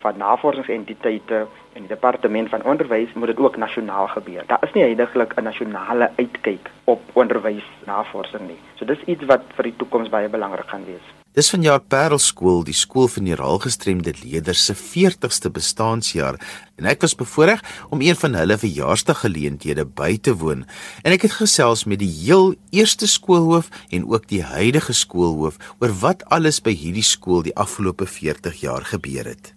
van 0.00 0.16
navorsingsentiteite 0.16 1.46
en 1.72 1.84
die 1.84 1.92
departement 1.92 2.48
van 2.48 2.64
onderwys, 2.64 3.12
moet 3.12 3.26
dit 3.26 3.38
ook 3.38 3.56
nasionaal 3.56 4.08
gebeur. 4.08 4.44
Daar 4.46 4.64
is 4.64 4.72
nie 4.72 4.82
heidaglik 4.82 5.34
'n 5.36 5.44
nasionale 5.44 6.10
uitkyk 6.16 6.70
op 6.84 7.00
onderwysnavorsing 7.12 8.46
nie. 8.46 8.60
So 8.74 8.84
dis 8.84 9.02
iets 9.04 9.24
wat 9.24 9.42
vir 9.54 9.64
die 9.64 9.76
toekoms 9.76 10.08
baie 10.08 10.28
belangrik 10.28 10.68
gaan 10.68 10.84
wees. 10.84 11.19
Dis 11.30 11.46
vanjaar 11.52 11.78
Parelskool, 11.86 12.64
die 12.66 12.74
skool 12.74 13.06
van 13.06 13.28
die 13.28 13.36
raalgestremde 13.38 14.16
leerders 14.18 14.64
se 14.66 14.74
40ste 14.74 15.52
bestaanjaar 15.54 16.40
en 16.74 16.88
ek 16.90 17.04
was 17.04 17.14
bevoorreg 17.14 17.62
om 17.94 18.02
een 18.02 18.18
van 18.18 18.34
hulle 18.34 18.56
verjaarsdaggeleenthede 18.58 19.84
by 19.86 20.16
te 20.18 20.34
woon. 20.40 20.64
En 21.06 21.14
ek 21.14 21.28
het 21.28 21.36
gesels 21.38 21.86
met 21.86 22.02
die 22.02 22.10
heel 22.10 22.56
eerste 22.74 23.06
skoolhoof 23.06 23.70
en 23.94 24.10
ook 24.10 24.26
die 24.26 24.42
huidige 24.42 24.96
skoolhoof 24.96 25.62
oor 25.78 25.94
wat 26.02 26.26
alles 26.34 26.58
by 26.58 26.74
hierdie 26.74 27.06
skool 27.06 27.46
die 27.46 27.54
afgelope 27.54 28.10
40 28.10 28.58
jaar 28.66 28.90
gebeur 28.90 29.30
het. 29.30 29.54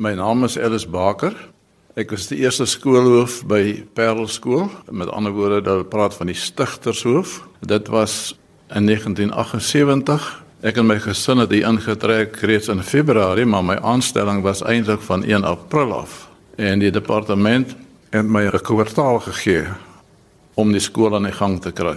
My 0.00 0.16
naam 0.16 0.48
is 0.48 0.56
Ellis 0.56 0.88
Baker. 0.88 1.36
Ek 2.00 2.16
was 2.16 2.30
die 2.32 2.40
eerste 2.40 2.64
skoolhoof 2.64 3.42
by 3.44 3.82
Parelskool. 3.92 4.70
Met 4.88 5.12
ander 5.12 5.36
woorde, 5.36 5.60
dat 5.68 5.90
praat 5.92 6.16
van 6.16 6.32
die 6.32 6.40
stigtershoof. 6.48 7.42
Dit 7.60 7.92
was 7.92 8.38
in 8.72 8.88
1978 8.88 10.48
Ek 10.60 10.76
en 10.76 10.84
my 10.84 10.98
gesin 11.00 11.40
het 11.40 11.54
hier 11.54 11.64
ingetrek 11.64 12.34
reeds 12.44 12.68
in 12.68 12.82
Februarie, 12.84 13.46
maar 13.48 13.64
my 13.64 13.78
aanstelling 13.80 14.42
was 14.44 14.60
eintlik 14.60 15.00
van 15.00 15.22
1 15.24 15.44
April 15.48 15.94
af. 16.02 16.26
En 16.60 16.82
die 16.82 16.90
departement 16.92 17.72
het 18.12 18.26
my 18.26 18.44
'n 18.44 18.60
kwartaal 18.60 19.20
gegee 19.20 19.64
om 20.54 20.72
die 20.72 20.80
skool 20.80 21.14
aan 21.14 21.22
die 21.22 21.32
gang 21.32 21.60
te 21.60 21.72
kry. 21.72 21.96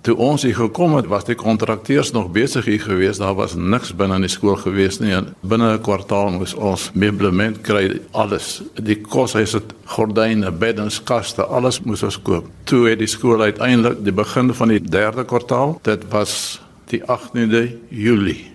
Toe 0.00 0.16
ons 0.16 0.42
hier 0.42 0.54
gekom 0.54 0.94
het, 0.94 1.06
was 1.06 1.24
die 1.24 1.34
kontrakteurs 1.34 2.10
nog 2.12 2.30
besig 2.30 2.64
hier 2.64 2.80
gewees. 2.80 3.16
Daar 3.18 3.34
was 3.34 3.54
niks 3.54 3.94
binne 3.96 4.14
in 4.14 4.20
die 4.20 4.28
skool 4.28 4.56
gewees 4.56 4.98
nie. 5.00 5.14
Binne 5.40 5.72
'n 5.72 5.80
kwartaal 5.80 6.30
moes 6.30 6.54
ons 6.54 6.90
meublement 6.94 7.60
kry, 7.60 8.00
alles. 8.10 8.62
Die 8.74 9.00
kos, 9.00 9.32
hy 9.32 9.40
het 9.40 9.74
gordyne, 9.84 10.50
beddens, 10.50 11.02
kaste, 11.02 11.44
alles 11.44 11.80
moes 11.80 12.02
ons 12.02 12.22
koop. 12.22 12.44
Toe 12.64 12.88
het 12.88 12.98
die 12.98 13.06
skool 13.06 13.40
uiteindelik 13.40 14.04
die 14.04 14.12
begin 14.12 14.54
van 14.54 14.68
die 14.68 14.80
derde 14.80 15.24
kwartaal, 15.24 15.78
dit 15.82 16.02
was 16.10 16.60
die 16.90 17.02
18de 17.02 17.78
Julie 17.88 18.52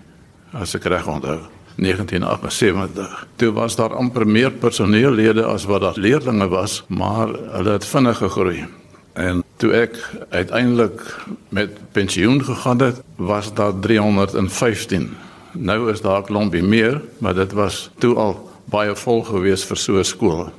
as 0.51 0.75
ek 0.75 0.83
reg 0.89 1.07
onthou 1.07 1.39
1978. 1.79 3.27
Toe 3.35 3.51
was 3.55 3.75
daar 3.75 3.95
amper 3.95 4.27
meer 4.27 4.51
personeellede 4.51 5.45
as 5.45 5.65
wat 5.69 5.81
daar 5.81 5.97
leerders 5.97 6.47
was, 6.51 6.83
maar 6.87 7.27
hulle 7.27 7.71
het 7.71 7.85
vinnig 7.85 8.17
gegroei. 8.17 8.65
En 9.13 9.43
toe 9.57 9.71
ek 9.73 9.97
uiteindelik 10.29 11.01
met 11.49 11.77
pensioen 11.91 12.43
gegaan 12.43 12.81
het, 12.81 13.01
was 13.15 13.53
daar 13.53 13.73
315. 13.79 15.09
Nou 15.51 15.91
is 15.91 16.01
daar 16.01 16.23
klompie 16.23 16.63
meer, 16.63 17.01
maar 17.17 17.33
dit 17.33 17.51
was 17.51 17.89
toe 17.97 18.15
al 18.15 18.37
baie 18.69 18.95
vol 18.95 19.23
gewees 19.23 19.63
vir 19.65 19.77
so 19.77 19.97
'n 19.97 20.03
skool. 20.03 20.51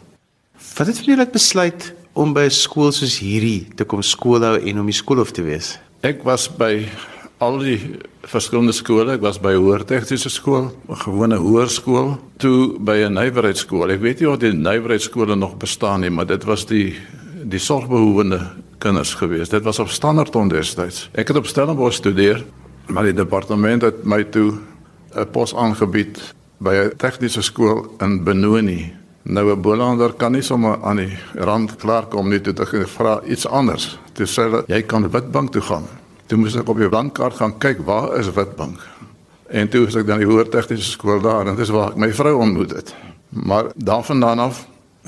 Wat 0.77 0.87
het 0.87 1.05
julle 1.05 1.27
besluit 1.27 1.95
om 2.13 2.33
by 2.33 2.45
'n 2.45 2.51
skool 2.51 2.93
soos 2.93 3.19
hierdie 3.19 3.69
te 3.75 3.85
kom 3.85 4.03
skoolhou 4.03 4.61
en 4.61 4.81
om 4.81 4.87
die 4.87 4.95
skoolhof 4.95 5.31
te 5.31 5.43
wees? 5.43 5.79
Ek 6.01 6.23
was 6.23 6.49
by 6.49 6.89
al 7.41 7.59
die 7.63 7.79
verskillende 8.29 8.75
skole. 8.77 9.17
Ek 9.17 9.25
was 9.25 9.41
by 9.41 9.55
Hoër 9.57 9.87
Tegniese 9.89 10.31
Skool, 10.31 10.71
'n 10.89 11.01
gewone 11.05 11.37
hoërskool, 11.37 12.19
toe 12.37 12.79
by 12.79 13.05
'n 13.07 13.15
nywerheidskool. 13.15 13.91
Ek 13.91 14.01
weet 14.01 14.21
nie 14.21 14.29
of 14.29 14.39
die 14.39 14.53
nywerheidskole 14.53 15.37
nog 15.37 15.57
bestaan 15.57 16.01
nie, 16.01 16.11
maar 16.11 16.27
dit 16.27 16.45
was 16.45 16.67
die 16.67 16.97
die 17.43 17.59
sorgbehoevende 17.59 18.41
kinders 18.79 19.15
gewees. 19.15 19.49
Dit 19.49 19.63
was 19.65 19.79
op 19.79 19.89
standaard 19.89 20.37
onderwys. 20.37 21.09
Ek 21.13 21.29
het 21.29 21.37
op 21.37 21.47
Stellenbosch 21.47 21.97
studeer, 21.97 22.45
maar 22.89 23.05
die 23.05 23.15
departement 23.15 23.83
het 23.83 24.05
my 24.05 24.25
toe 24.25 24.53
'n 25.15 25.31
pos 25.31 25.55
aangebied 25.55 26.35
by 26.59 26.75
'n 26.75 26.97
tegniese 26.97 27.43
skool 27.43 27.95
in 28.01 28.25
Benoni. 28.25 28.93
Nou 29.23 29.53
'n 29.53 29.61
Bolander 29.61 30.13
kan 30.13 30.33
nie 30.33 30.43
sommer 30.43 30.79
aan 30.83 30.97
die 30.97 31.19
rand 31.35 31.77
klaarkom 31.77 32.29
nie 32.29 32.41
toe 32.41 32.53
te 32.53 32.87
vra 32.87 33.23
iets 33.27 33.47
anders. 33.47 33.99
Dis 34.13 34.39
sê 34.39 34.65
jy 34.67 34.83
kan 34.83 35.11
Witbank 35.11 35.53
toe 35.53 35.63
gaan. 35.63 36.00
Toe 36.31 36.39
moes 36.39 36.55
ek 36.55 36.69
op 36.71 36.79
die 36.79 36.87
landkaart 36.87 37.41
gaan 37.41 37.57
kyk 37.59 37.81
waar 37.83 38.13
is 38.15 38.29
Witbank. 38.31 38.79
En 39.51 39.67
toe 39.69 39.89
is 39.89 39.97
ek 39.99 40.07
dan 40.07 40.21
die 40.23 40.29
hoër 40.31 40.47
tegniese 40.47 40.93
skool 40.93 41.19
daar 41.25 41.49
en 41.51 41.57
dis 41.59 41.73
waar 41.75 41.91
ek 41.91 41.99
my 41.99 42.13
vrou 42.15 42.37
ontmoet 42.45 42.71
het. 42.77 42.93
Maar 43.35 43.73
daarvandaan 43.75 44.39
af 44.45 44.61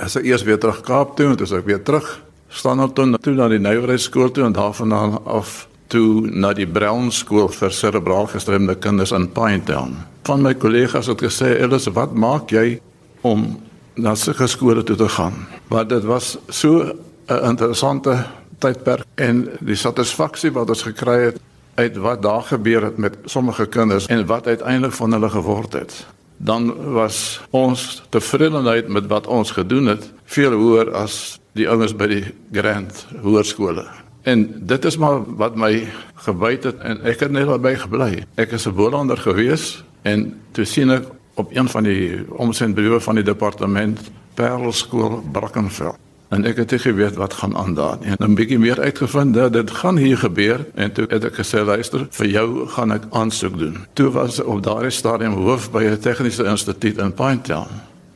is 0.02 0.16
ek 0.18 0.26
eers 0.26 0.42
weer 0.42 0.58
terug 0.58 0.80
Kaap 0.82 1.14
toe 1.14 1.28
en 1.30 1.38
toe 1.38 1.46
is 1.46 1.54
ek 1.54 1.68
weer 1.68 1.78
terug 1.86 2.08
Standerton 2.50 3.14
toe 3.22 3.36
na 3.38 3.46
die 3.52 3.62
nywerheidskool 3.62 4.34
toe 4.34 4.48
en 4.48 4.58
daarvandaan 4.58 5.20
af 5.22 5.68
toe 5.94 6.26
na 6.26 6.50
die 6.58 6.66
Brown 6.66 7.12
skool 7.14 7.46
vir 7.54 7.70
serebraal 7.70 8.26
gestremde 8.34 8.74
kinders 8.74 9.14
in 9.14 9.30
Pinetown. 9.30 9.94
Van 10.26 10.42
my 10.42 10.56
kollegas 10.58 11.06
het 11.06 11.22
gesê, 11.22 11.54
"Ellis, 11.54 11.86
wat 11.94 12.14
maak 12.14 12.50
jy 12.50 12.80
om 13.22 13.60
na 13.94 14.14
sulke 14.14 14.46
skole 14.46 14.82
toe 14.82 14.96
te 14.96 15.08
gaan?" 15.08 15.46
Want 15.68 15.88
dit 15.88 16.02
was 16.04 16.38
so 16.48 16.82
'n 17.28 17.44
interessante 17.44 18.26
tydperk 18.62 19.07
en 19.21 19.47
die 19.61 19.78
satisfaksie 19.78 20.52
wat 20.54 20.71
ons 20.73 20.85
gekry 20.87 21.19
het 21.31 21.40
uit 21.75 21.97
wat 22.04 22.23
daar 22.23 22.42
gebeur 22.42 22.85
het 22.85 22.99
met 23.00 23.16
sommige 23.25 23.66
kinders 23.66 24.07
en 24.07 24.26
wat 24.26 24.47
uiteindelik 24.47 24.95
van 24.95 25.12
hulle 25.12 25.31
geword 25.31 25.73
het. 25.73 26.07
Dan 26.37 26.92
was 26.92 27.40
ons 27.50 28.02
tevredenheid 28.09 28.88
met 28.88 29.07
wat 29.07 29.26
ons 29.26 29.50
gedoen 29.50 29.87
het 29.87 30.11
veel 30.25 30.52
hoër 30.52 30.92
as 30.92 31.38
die 31.57 31.69
ouens 31.69 31.95
by 31.97 32.09
die 32.11 32.25
Grand 32.52 33.07
Hoërskole. 33.23 33.87
En 34.23 34.45
dit 34.66 34.85
is 34.85 34.97
maar 34.97 35.23
wat 35.38 35.57
my 35.57 35.88
gebyt 36.26 36.69
het 36.71 36.78
en 36.87 37.02
ek 37.09 37.26
het 37.26 37.35
net 37.35 37.49
daarby 37.50 37.75
gebly 37.87 38.25
ek 38.35 38.52
is 38.59 38.66
'n 38.66 38.75
boelander 38.75 39.19
gewees 39.19 39.85
en 40.02 40.40
toe 40.52 40.64
sien 40.64 40.90
ek 40.90 41.04
op 41.35 41.50
een 41.57 41.69
van 41.69 41.83
die 41.83 42.25
omsendbriewe 42.31 43.00
van 43.00 43.14
die 43.14 43.25
departement 43.25 44.11
Parelskool 44.35 45.23
Brackenfell 45.33 46.01
en 46.32 46.46
ek 46.48 46.62
het 46.62 46.70
nie 46.72 46.80
geweet 46.80 47.18
wat 47.20 47.34
gaan 47.40 47.56
aan 47.56 47.74
daar 47.76 47.98
nie. 48.00 48.08
En 48.16 48.30
'n 48.30 48.34
bietjie 48.34 48.58
meer 48.58 48.80
uitgevind 48.80 49.34
dat 49.34 49.52
dit 49.52 49.70
gaan 49.70 49.96
hier 49.96 50.18
gebeur 50.18 50.66
en 50.74 50.92
toe 50.92 51.06
het 51.08 51.24
ek 51.24 51.34
gesê 51.34 51.64
luister, 51.64 52.06
vir 52.10 52.26
jou 52.26 52.68
gaan 52.68 52.92
ek 52.92 53.02
aansoek 53.10 53.58
doen. 53.58 53.76
Toe 53.92 54.10
was 54.10 54.40
op 54.40 54.62
daardie 54.62 54.90
stadium 54.90 55.32
hoof 55.32 55.70
by 55.70 55.84
'n 55.84 55.98
tegniese 55.98 56.44
instituut 56.44 56.98
in 56.98 57.12
Pinetown. 57.12 57.68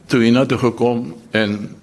Toe 0.06 0.20
hy 0.20 0.30
nou 0.30 0.46
toe 0.46 0.58
gekom 0.58 1.14
en 1.30 1.76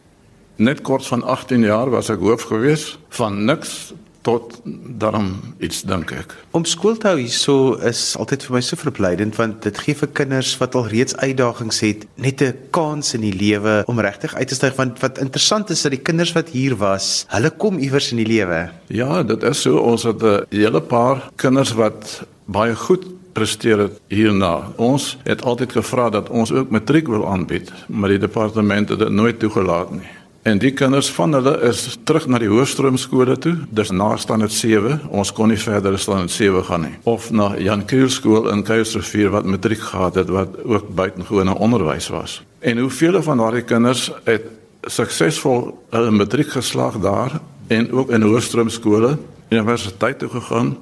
net 0.55 0.81
kort 0.81 1.05
van 1.05 1.23
18 1.23 1.61
jaar 1.61 1.89
was 1.89 2.09
ek 2.09 2.19
hoof 2.19 2.41
gewees 2.41 2.97
van 3.09 3.45
niks 3.45 3.93
tot 4.23 4.61
daarom 4.99 5.29
iets 5.59 5.83
dink 5.87 6.11
ek. 6.15 6.35
Om 6.55 6.65
skool 6.65 6.97
te 6.97 7.09
hou 7.11 7.19
hierso 7.19 7.75
is 7.83 8.15
altyd 8.19 8.45
vir 8.47 8.55
my 8.57 8.61
so 8.65 8.79
verblydend 8.79 9.37
want 9.39 9.63
dit 9.67 9.81
gee 9.85 9.97
vir 9.99 10.11
kinders 10.19 10.53
wat 10.61 10.77
al 10.79 10.87
reeds 10.91 11.15
uitdagings 11.19 11.81
het 11.83 12.07
net 12.15 12.41
'n 12.41 12.55
kans 12.71 13.13
in 13.13 13.21
die 13.21 13.35
lewe 13.35 13.83
om 13.87 13.99
regtig 13.99 14.35
uit 14.35 14.47
te 14.47 14.55
styg 14.55 14.75
want 14.75 14.99
wat 14.99 15.19
interessant 15.19 15.69
is 15.69 15.81
dat 15.81 15.91
die 15.91 16.05
kinders 16.09 16.33
wat 16.33 16.49
hier 16.49 16.75
was, 16.75 17.25
hulle 17.27 17.49
kom 17.49 17.77
iewers 17.77 18.11
in 18.11 18.17
die 18.17 18.31
lewe. 18.37 18.69
Ja, 18.87 19.23
dit 19.23 19.43
is 19.43 19.61
so 19.61 19.77
ons 19.77 20.03
het 20.03 20.23
'n 20.23 20.45
hele 20.49 20.81
paar 20.81 21.29
kinders 21.35 21.73
wat 21.73 22.23
baie 22.45 22.75
goed 22.75 23.05
presteer 23.33 23.77
het 23.77 24.01
hierna. 24.07 24.71
Ons 24.75 25.17
het 25.23 25.41
altyd 25.41 25.71
gevra 25.71 26.09
dat 26.09 26.29
ons 26.29 26.51
ook 26.51 26.69
matriek 26.69 27.07
wil 27.07 27.27
aanbied, 27.27 27.71
maar 27.87 28.09
die 28.09 28.21
departement 28.21 28.89
het 28.89 28.99
dit 28.99 29.09
nooit 29.09 29.39
toegelaat 29.39 29.91
nie. 29.91 30.09
En 30.43 30.59
die 30.59 30.73
kinders 30.75 31.07
van 31.15 31.31
hulle 31.37 31.53
is 31.69 31.85
terug 32.03 32.25
na 32.27 32.39
die 32.41 32.49
hoofstroomskole 32.51 33.37
toe. 33.39 33.53
Dis 33.71 33.93
na 33.95 34.09
standaard 34.19 34.51
7. 34.51 34.97
Ons 35.15 35.31
kon 35.31 35.47
nie 35.47 35.59
verder 35.59 35.95
as 35.95 36.03
standaard 36.03 36.33
7 36.35 36.65
gaan 36.67 36.83
nie. 36.83 36.91
Of 37.07 37.29
na 37.31 37.53
Jan 37.63 37.85
Kriel 37.87 38.11
skool 38.11 38.49
in 38.51 38.65
Kuilsrivier 38.67 39.31
wat 39.31 39.47
matriek 39.47 39.79
gehad 39.79 40.19
het 40.19 40.33
wat 40.35 40.57
ook 40.67 40.91
buitengewone 40.95 41.55
onderwys 41.55 42.09
was. 42.11 42.41
En 42.59 42.83
hoeveel 42.83 43.21
van 43.23 43.39
daardie 43.39 43.63
kinders 43.63 44.09
het 44.27 44.51
suksesvol 44.91 45.69
hulle 45.95 46.11
matriek 46.11 46.51
geslaag 46.57 46.99
daar 46.99 47.39
en 47.71 47.91
ook 47.91 48.11
in 48.11 48.27
hoofstroomskole 48.27 49.15
universiteit 49.49 50.19
toe 50.19 50.29
gegaan? 50.35 50.75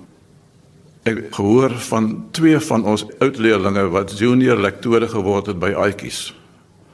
Ek 1.06 1.28
gehoor 1.38 1.78
van 1.86 2.12
twee 2.34 2.58
van 2.60 2.86
ons 2.86 3.06
oud 3.20 3.38
leerders 3.38 3.94
wat 3.94 4.18
junior 4.18 4.58
lektore 4.58 5.08
geword 5.10 5.54
het 5.54 5.62
by 5.62 5.76
Aitjies. 5.78 6.32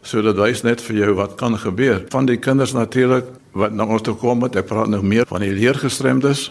So 0.07 0.23
dit 0.23 0.37
wys 0.39 0.61
net 0.63 0.79
vir 0.85 1.01
jou 1.01 1.13
wat 1.17 1.35
kan 1.35 1.57
gebeur. 1.59 2.05
Van 2.13 2.27
die 2.29 2.37
kinders 2.39 2.71
natuurlik 2.71 3.27
wat 3.57 3.73
na 3.75 3.83
ons 3.83 4.05
toe 4.05 4.15
kom, 4.15 4.45
ek 4.47 4.69
praat 4.69 4.87
nog 4.87 5.03
meer 5.03 5.27
van 5.27 5.43
die 5.43 5.51
leergestremdes. 5.51 6.45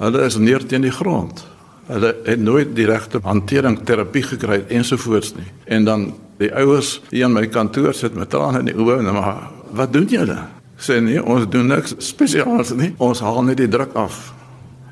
Hulle 0.00 0.22
is 0.24 0.38
neer 0.40 0.64
teen 0.64 0.86
die 0.86 0.94
grond. 0.94 1.42
Hulle 1.90 2.14
het 2.24 2.40
nooit 2.40 2.72
die 2.76 2.86
regte 2.88 3.20
hantering 3.26 3.76
terapie 3.84 4.22
gekry 4.24 4.62
ensovoorts 4.72 5.34
nie. 5.36 5.44
En 5.68 5.84
dan 5.84 6.06
die 6.40 6.48
ouers 6.56 6.96
hier 7.10 7.26
in 7.28 7.34
my 7.36 7.44
kantoor 7.52 7.92
sit 7.94 8.16
met 8.16 8.32
trane 8.32 8.62
in 8.64 8.70
die 8.72 8.76
oë 8.78 9.02
en 9.02 9.12
maar 9.12 9.50
wat 9.76 9.92
doen 9.92 10.08
julle? 10.08 10.38
Sê 10.80 10.96
nee, 11.04 11.20
ons 11.20 11.44
doen 11.50 11.68
niks 11.70 11.92
spesiaals 12.02 12.72
nie. 12.78 12.94
Ons 13.04 13.20
haal 13.20 13.44
net 13.44 13.60
die 13.60 13.68
druk 13.68 13.92
af. 14.00 14.32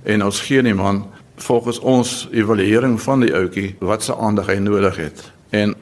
En 0.04 0.26
ons 0.28 0.42
gee 0.44 0.60
nie 0.62 0.76
man 0.76 1.06
volgens 1.42 1.80
ons 1.80 2.12
evaluering 2.30 3.00
van 3.00 3.24
die 3.24 3.32
ouetjie 3.34 3.72
wat 3.80 4.04
se 4.04 4.14
aandag 4.14 4.52
hy 4.52 4.60
nodig 4.60 5.00
het. 5.00 5.24
En 5.50 5.72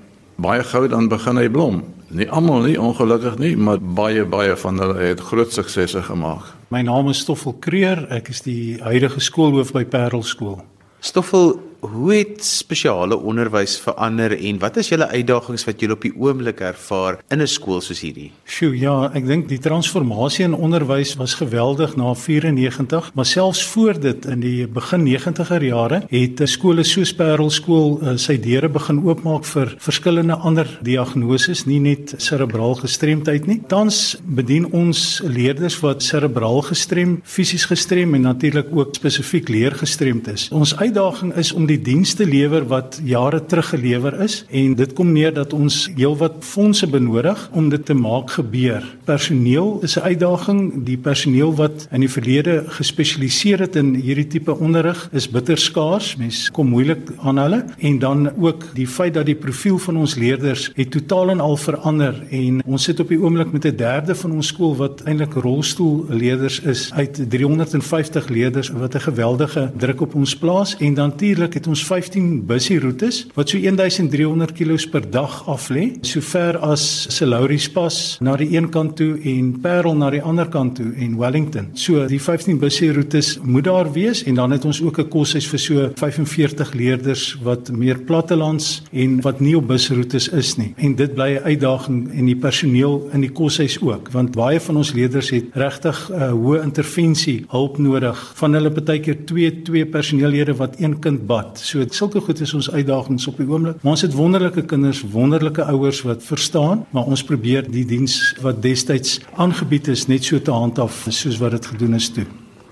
baie 0.41 0.65
gou 0.65 0.87
dan 0.89 1.09
begin 1.09 1.39
hy 1.41 1.49
blom. 1.53 1.83
Nie 2.11 2.27
almal 2.31 2.65
nie 2.67 2.79
ongelukkig 2.81 3.39
nie, 3.39 3.53
maar 3.57 3.79
baie 3.79 4.25
baie 4.27 4.57
van 4.57 4.81
hulle 4.83 4.99
het 4.99 5.21
groot 5.21 5.53
suksesse 5.53 6.03
gemaak. 6.09 6.49
My 6.75 6.83
naam 6.87 7.11
is 7.11 7.23
Stoffel 7.23 7.55
Kreer, 7.63 8.07
ek 8.11 8.33
is 8.33 8.43
die 8.47 8.79
huidige 8.83 9.21
skoolhoof 9.21 9.73
by 9.77 9.85
Parel 9.85 10.25
skool. 10.27 10.61
Stoffel, 11.01 11.55
hoe 11.81 12.13
het 12.13 12.45
spesiale 12.45 13.17
onderwys 13.17 13.79
verander 13.81 14.35
en 14.37 14.59
wat 14.61 14.77
is 14.81 14.91
julle 14.93 15.09
uitdagings 15.09 15.65
wat 15.69 15.81
julle 15.81 15.97
op 15.97 16.05
die 16.05 16.13
oomblik 16.13 16.61
ervaar 16.65 17.21
in 17.33 17.41
'n 17.41 17.47
skool 17.47 17.81
soos 17.81 18.01
hierdie? 18.01 18.31
Sjoe, 18.45 18.79
ja, 18.79 19.11
ek 19.15 19.27
dink 19.27 19.49
die 19.49 19.59
transformasie 19.59 20.45
in 20.45 20.55
onderwys 20.55 21.17
was 21.17 21.35
geweldig 21.35 21.97
na 21.97 22.15
94, 22.15 23.15
maar 23.15 23.27
selfs 23.27 23.65
voor 23.65 24.01
dit 24.01 24.25
in 24.27 24.41
die 24.41 24.67
begin 24.67 25.07
90er 25.07 25.63
jare 25.63 26.03
het 26.09 26.41
skole 26.45 26.85
soos 26.85 27.13
Parelskool 27.15 28.01
uh, 28.03 28.17
sy 28.17 28.37
deure 28.37 28.69
begin 28.69 29.03
oopmaak 29.05 29.45
vir 29.45 29.75
verskillende 29.79 30.35
ander 30.35 30.79
diagnoses, 30.83 31.67
nie 31.67 31.81
net 31.81 32.15
serebraal 32.17 32.75
gestremdheid 32.75 33.47
nie. 33.47 33.61
Tans 33.69 34.17
bedien 34.25 34.67
ons 34.73 35.23
leerders 35.25 35.81
wat 35.81 36.03
serebraal 36.03 36.63
gestrem, 36.63 37.21
fisies 37.25 37.65
gestrem 37.65 38.15
en 38.15 38.23
natuurlik 38.23 38.67
ook 38.73 38.95
spesifiek 38.95 39.49
leergestremd 39.49 40.29
is. 40.29 40.49
Ons 40.51 40.77
uitdaging 40.77 41.35
is 41.37 41.53
om 41.53 41.67
die 41.71 41.79
dienste 41.79 42.27
lewer 42.27 42.65
wat 42.71 42.99
jare 43.07 43.41
terug 43.47 43.71
gelewer 43.71 44.17
is 44.25 44.41
en 44.51 44.75
dit 44.79 44.93
kom 44.99 45.13
neer 45.15 45.33
dat 45.35 45.53
ons 45.55 45.85
heelwat 45.95 46.41
fondse 46.47 46.87
benodig 46.91 47.39
om 47.57 47.69
dit 47.71 47.85
te 47.87 47.95
maak 47.95 48.33
gebeur. 48.39 48.85
Personeel 49.07 49.79
is 49.87 49.97
'n 49.97 50.07
uitdaging. 50.11 50.85
Die 50.85 50.97
personeel 50.97 51.55
wat 51.55 51.87
in 51.93 52.01
die 52.01 52.11
verlede 52.11 52.65
gespesialiseer 52.67 53.61
het 53.61 53.77
in 53.77 53.95
hierdie 53.95 54.27
tipe 54.27 54.59
onderrig 54.59 55.09
is 55.13 55.31
bitter 55.31 55.59
skaars. 55.59 56.17
Mens 56.17 56.51
kom 56.51 56.69
moeilik 56.69 57.11
aan 57.19 57.39
hulle 57.39 57.65
en 57.79 57.99
dan 57.99 58.31
ook 58.39 58.65
die 58.75 58.87
feit 58.87 59.15
dat 59.15 59.27
die 59.27 59.35
profiel 59.35 59.79
van 59.79 59.97
ons 59.97 60.15
leerders 60.15 60.71
het 60.75 60.91
totaal 60.91 61.31
en 61.31 61.41
al 61.41 61.57
verander 61.57 62.15
en 62.31 62.63
ons 62.67 62.83
sit 62.83 63.01
op 63.01 63.09
die 63.09 63.21
oomblik 63.21 63.53
met 63.53 63.65
'n 63.65 63.77
derde 63.77 64.15
van 64.15 64.33
ons 64.33 64.47
skool 64.47 64.77
wat 64.77 65.03
eintlik 65.03 65.35
rolstoelleerders 65.35 66.61
is 66.61 66.93
uit 66.93 67.31
350 67.31 68.29
leerders 68.29 68.69
wat 68.69 68.95
'n 68.95 69.01
geweldige 69.01 69.71
druk 69.77 70.01
op 70.01 70.15
ons 70.15 70.37
plaas 70.37 70.77
en 70.79 70.93
natuurlik 70.93 71.60
het 71.61 71.69
ons 71.69 71.83
15 71.85 72.47
bussie 72.49 72.79
roetes 72.81 73.25
wat 73.37 73.53
so 73.53 73.61
1300 73.61 74.55
km 74.57 74.89
per 74.93 75.05
dag 75.13 75.41
af 75.51 75.69
lê, 75.73 75.91
sover 76.07 76.57
as 76.65 76.85
Selauris 77.13 77.69
pas 77.75 77.97
na 78.25 78.37
die 78.41 78.49
een 78.55 78.71
kant 78.73 78.97
toe 78.97 79.13
en 79.29 79.53
Parel 79.61 79.99
na 79.99 80.09
die 80.15 80.23
ander 80.25 80.49
kant 80.49 80.79
toe 80.81 80.89
en 80.97 81.19
Wellington. 81.21 81.71
So 81.77 82.07
die 82.09 82.21
15 82.21 82.59
bussie 82.63 82.91
roetes 82.97 83.35
moet 83.45 83.69
daar 83.69 83.91
wees 83.93 84.23
en 84.25 84.39
dan 84.41 84.55
het 84.57 84.65
ons 84.65 84.81
ook 84.83 85.01
'n 85.01 85.09
koshuis 85.09 85.47
vir 85.47 85.59
so 85.59 85.91
45 85.95 86.73
leerders 86.75 87.37
wat 87.43 87.71
meer 87.71 87.99
plattelands 87.99 88.83
en 88.93 89.21
wat 89.21 89.41
nie 89.41 89.57
op 89.57 89.69
busroetes 89.69 90.29
is 90.29 90.57
nie. 90.57 90.73
En 90.77 90.95
dit 90.95 91.15
bly 91.15 91.37
'n 91.37 91.45
uitdaging 91.45 92.11
en 92.13 92.25
die 92.25 92.37
personeel 92.37 93.09
in 93.13 93.21
die 93.21 93.33
koshuis 93.33 93.81
ook, 93.83 94.11
want 94.13 94.33
baie 94.33 94.61
van 94.61 94.77
ons 94.77 94.93
leerders 94.93 95.31
het 95.31 95.45
regtig 95.55 96.11
'n 96.11 96.15
uh, 96.15 96.31
hoë 96.33 96.63
intervensie 96.63 97.45
hulp 97.49 97.79
nodig. 97.79 98.33
Van 98.35 98.53
hulle 98.53 98.71
partykeer 98.71 99.25
2 99.25 99.63
2 99.63 99.87
personeellede 99.87 100.55
wat 100.57 100.75
een 100.79 100.99
kind 100.99 101.27
bad. 101.27 101.50
So 101.59 101.85
sulke 101.91 102.21
goed 102.21 102.41
is 102.41 102.55
ons 102.55 102.71
uitdagings 102.71 103.27
op 103.27 103.37
die 103.37 103.47
oomblik. 103.49 103.83
Maar 103.83 103.93
ons 103.93 104.03
het 104.03 104.15
wonderlike 104.15 104.63
kinders, 104.63 105.03
wonderlike 105.03 105.65
ouers 105.65 106.03
wat 106.03 106.23
verstaan, 106.23 106.87
maar 106.91 107.05
ons 107.05 107.25
probeer 107.25 107.71
die 107.71 107.85
diens 107.85 108.21
wat 108.41 108.63
destyds 108.63 109.21
aangebied 109.35 109.89
is 109.89 110.07
net 110.07 110.25
so 110.25 110.39
te 110.39 110.51
handhaaf 110.51 111.07
soos 111.09 111.39
wat 111.39 111.51
dit 111.51 111.67
gedoen 111.67 111.95
is 111.95 112.11
toe. 112.13 112.27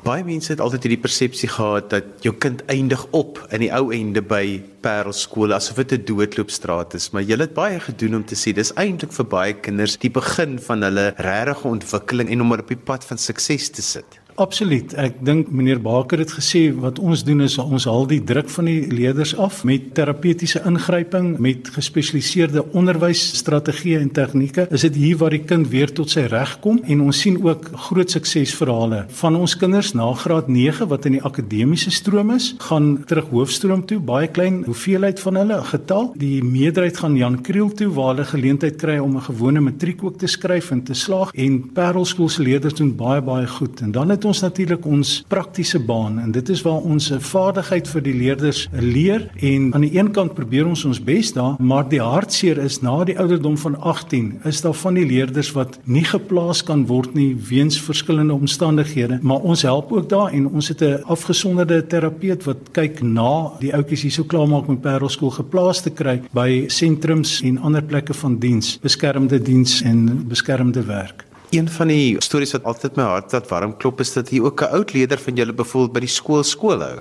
Baie 0.06 0.22
mense 0.24 0.52
het 0.52 0.60
altyd 0.62 0.86
hierdie 0.86 1.00
persepsie 1.02 1.48
gehad 1.50 1.88
dat 1.90 2.22
jou 2.22 2.30
kind 2.40 2.62
eindig 2.70 3.02
op 3.16 3.40
in 3.52 3.64
die 3.64 3.70
ou 3.74 3.90
ende 3.92 4.22
by 4.22 4.60
Parelskool 4.80 5.52
asof 5.52 5.80
dit 5.82 5.92
'n 5.98 6.04
doodloopstraat 6.06 6.94
is, 6.94 7.10
maar 7.10 7.22
jy 7.22 7.36
het 7.36 7.54
baie 7.54 7.80
gedoen 7.80 8.14
om 8.14 8.24
te 8.24 8.36
sê 8.36 8.54
dis 8.54 8.72
eintlik 8.74 9.12
vir 9.12 9.26
baie 9.26 9.52
kinders 9.54 9.98
die 9.98 10.10
begin 10.10 10.58
van 10.58 10.82
hulle 10.82 11.14
regte 11.16 11.68
ontwikkeling 11.68 12.30
en 12.30 12.40
om 12.40 12.52
op 12.52 12.68
die 12.68 12.76
pad 12.76 13.04
van 13.04 13.18
sukses 13.18 13.68
te 13.70 13.82
sit. 13.82 14.17
Absoluut. 14.38 14.92
Ek 14.94 15.16
dink 15.26 15.48
meneer 15.50 15.80
Baker 15.82 16.20
het 16.22 16.30
gesê 16.36 16.68
wat 16.70 17.00
ons 17.02 17.24
doen 17.26 17.40
is 17.42 17.56
ons 17.58 17.88
haal 17.90 18.04
die 18.06 18.20
druk 18.22 18.46
van 18.54 18.68
die 18.70 18.84
leerders 18.86 19.32
af 19.34 19.64
met 19.66 19.88
terapeutiese 19.96 20.60
ingryping, 20.68 21.32
met 21.42 21.66
gespesialiseerde 21.74 22.62
onderwysstrategieë 22.78 23.98
en 23.98 24.12
tegnieke. 24.14 24.68
Is 24.70 24.84
dit 24.86 24.94
hier 24.94 25.18
waar 25.18 25.34
die 25.34 25.42
kind 25.42 25.66
weer 25.72 25.90
tot 25.90 26.14
sy 26.14 26.28
reg 26.30 26.52
kom 26.62 26.78
en 26.86 27.02
ons 27.08 27.22
sien 27.24 27.40
ook 27.42 27.66
groot 27.88 28.14
suksesverhale 28.14 29.00
van 29.18 29.40
ons 29.40 29.56
kinders 29.58 29.90
na 29.98 30.06
graad 30.14 30.46
9 30.54 30.86
wat 30.92 31.10
in 31.10 31.18
die 31.18 31.24
akademiese 31.26 31.90
stroom 31.90 32.30
is, 32.36 32.52
gaan 32.62 32.92
terug 33.10 33.32
hoofstroom 33.34 33.82
toe, 33.90 33.98
baie 33.98 34.30
klein 34.30 34.62
hoeveelheid 34.68 35.18
van 35.24 35.42
hulle 35.42 35.58
getal. 35.72 36.12
Die 36.22 36.38
meerderheid 36.46 37.02
gaan 37.02 37.18
Jan 37.18 37.40
Kriel 37.42 37.72
toe 37.74 37.90
waar 37.98 38.12
hulle 38.12 38.28
geleentheid 38.30 38.78
kry 38.78 39.00
om 39.02 39.18
'n 39.18 39.26
gewone 39.32 39.66
matriek 39.66 40.04
ook 40.04 40.22
te 40.22 40.30
skryf 40.30 40.70
en 40.70 40.84
te 40.84 40.94
slaag 40.94 41.34
en 41.34 41.58
Parelskool 41.74 42.28
se 42.28 42.42
leerders 42.42 42.78
doen 42.78 42.94
baie 42.94 43.20
baie 43.20 43.46
goed. 43.46 43.80
En 43.82 43.90
dan 43.90 44.10
het 44.10 44.27
ons 44.28 44.42
natuurlik 44.44 44.86
ons 44.86 45.12
praktiese 45.28 45.78
baan 45.80 46.18
en 46.22 46.32
dit 46.32 46.48
is 46.52 46.62
waar 46.66 46.84
ons 46.84 47.10
'n 47.12 47.20
vaardigheid 47.20 47.88
vir 47.88 48.02
die 48.02 48.14
leerders 48.14 48.68
leer 48.72 49.28
en 49.40 49.74
aan 49.74 49.80
die 49.80 49.96
een 49.98 50.10
kant 50.12 50.34
probeer 50.34 50.66
ons 50.66 50.84
ons 50.84 51.00
bes 51.00 51.32
daar, 51.32 51.56
maar 51.58 51.88
die 51.88 52.00
hartseer 52.00 52.58
is 52.58 52.80
na 52.82 53.04
die 53.04 53.18
ouderdom 53.18 53.56
van 53.58 53.80
18 53.80 54.40
is 54.44 54.60
daar 54.60 54.74
van 54.74 54.94
die 54.94 55.06
leerders 55.06 55.52
wat 55.52 55.78
nie 55.84 56.04
geplaas 56.04 56.62
kan 56.62 56.86
word 56.86 57.14
nie 57.14 57.36
weens 57.48 57.80
verskillende 57.80 58.34
omstandighede, 58.34 59.18
maar 59.22 59.40
ons 59.40 59.62
help 59.62 59.92
ook 59.92 60.08
daar 60.08 60.32
en 60.32 60.48
ons 60.48 60.68
het 60.68 60.82
'n 60.82 61.02
afgesonderde 61.04 61.86
terapeut 61.86 62.44
wat 62.44 62.72
kyk 62.72 63.02
na 63.02 63.52
die 63.60 63.74
ouetjies 63.74 64.02
hierso 64.02 64.24
klaarmaak 64.24 64.68
met 64.68 64.80
Parelskool 64.80 65.30
geplaas 65.30 65.80
te 65.80 65.90
kry 65.90 66.20
by 66.32 66.64
sentrums 66.68 67.40
en 67.42 67.58
ander 67.58 67.82
plekke 67.82 68.14
van 68.14 68.38
diens, 68.38 68.78
beskermde 68.82 69.42
diens 69.42 69.82
en 69.82 70.24
beskermde 70.28 70.82
werk. 70.82 71.27
Een 71.50 71.68
van 71.68 71.88
die 71.88 72.16
stories 72.20 72.52
wat 72.52 72.66
altyd 72.68 72.96
my 72.96 73.04
hart 73.08 73.32
laat 73.32 73.48
warm 73.48 73.76
klop 73.80 74.00
is 74.04 74.12
dat 74.12 74.28
hier 74.28 74.44
ook 74.44 74.60
'n 74.62 74.72
oud 74.76 74.92
leier 74.92 75.18
van 75.18 75.34
julle 75.34 75.52
bevoel 75.52 75.88
by 75.88 76.00
die 76.00 76.14
skool 76.18 76.42
skool 76.42 76.80
hou. 76.80 76.98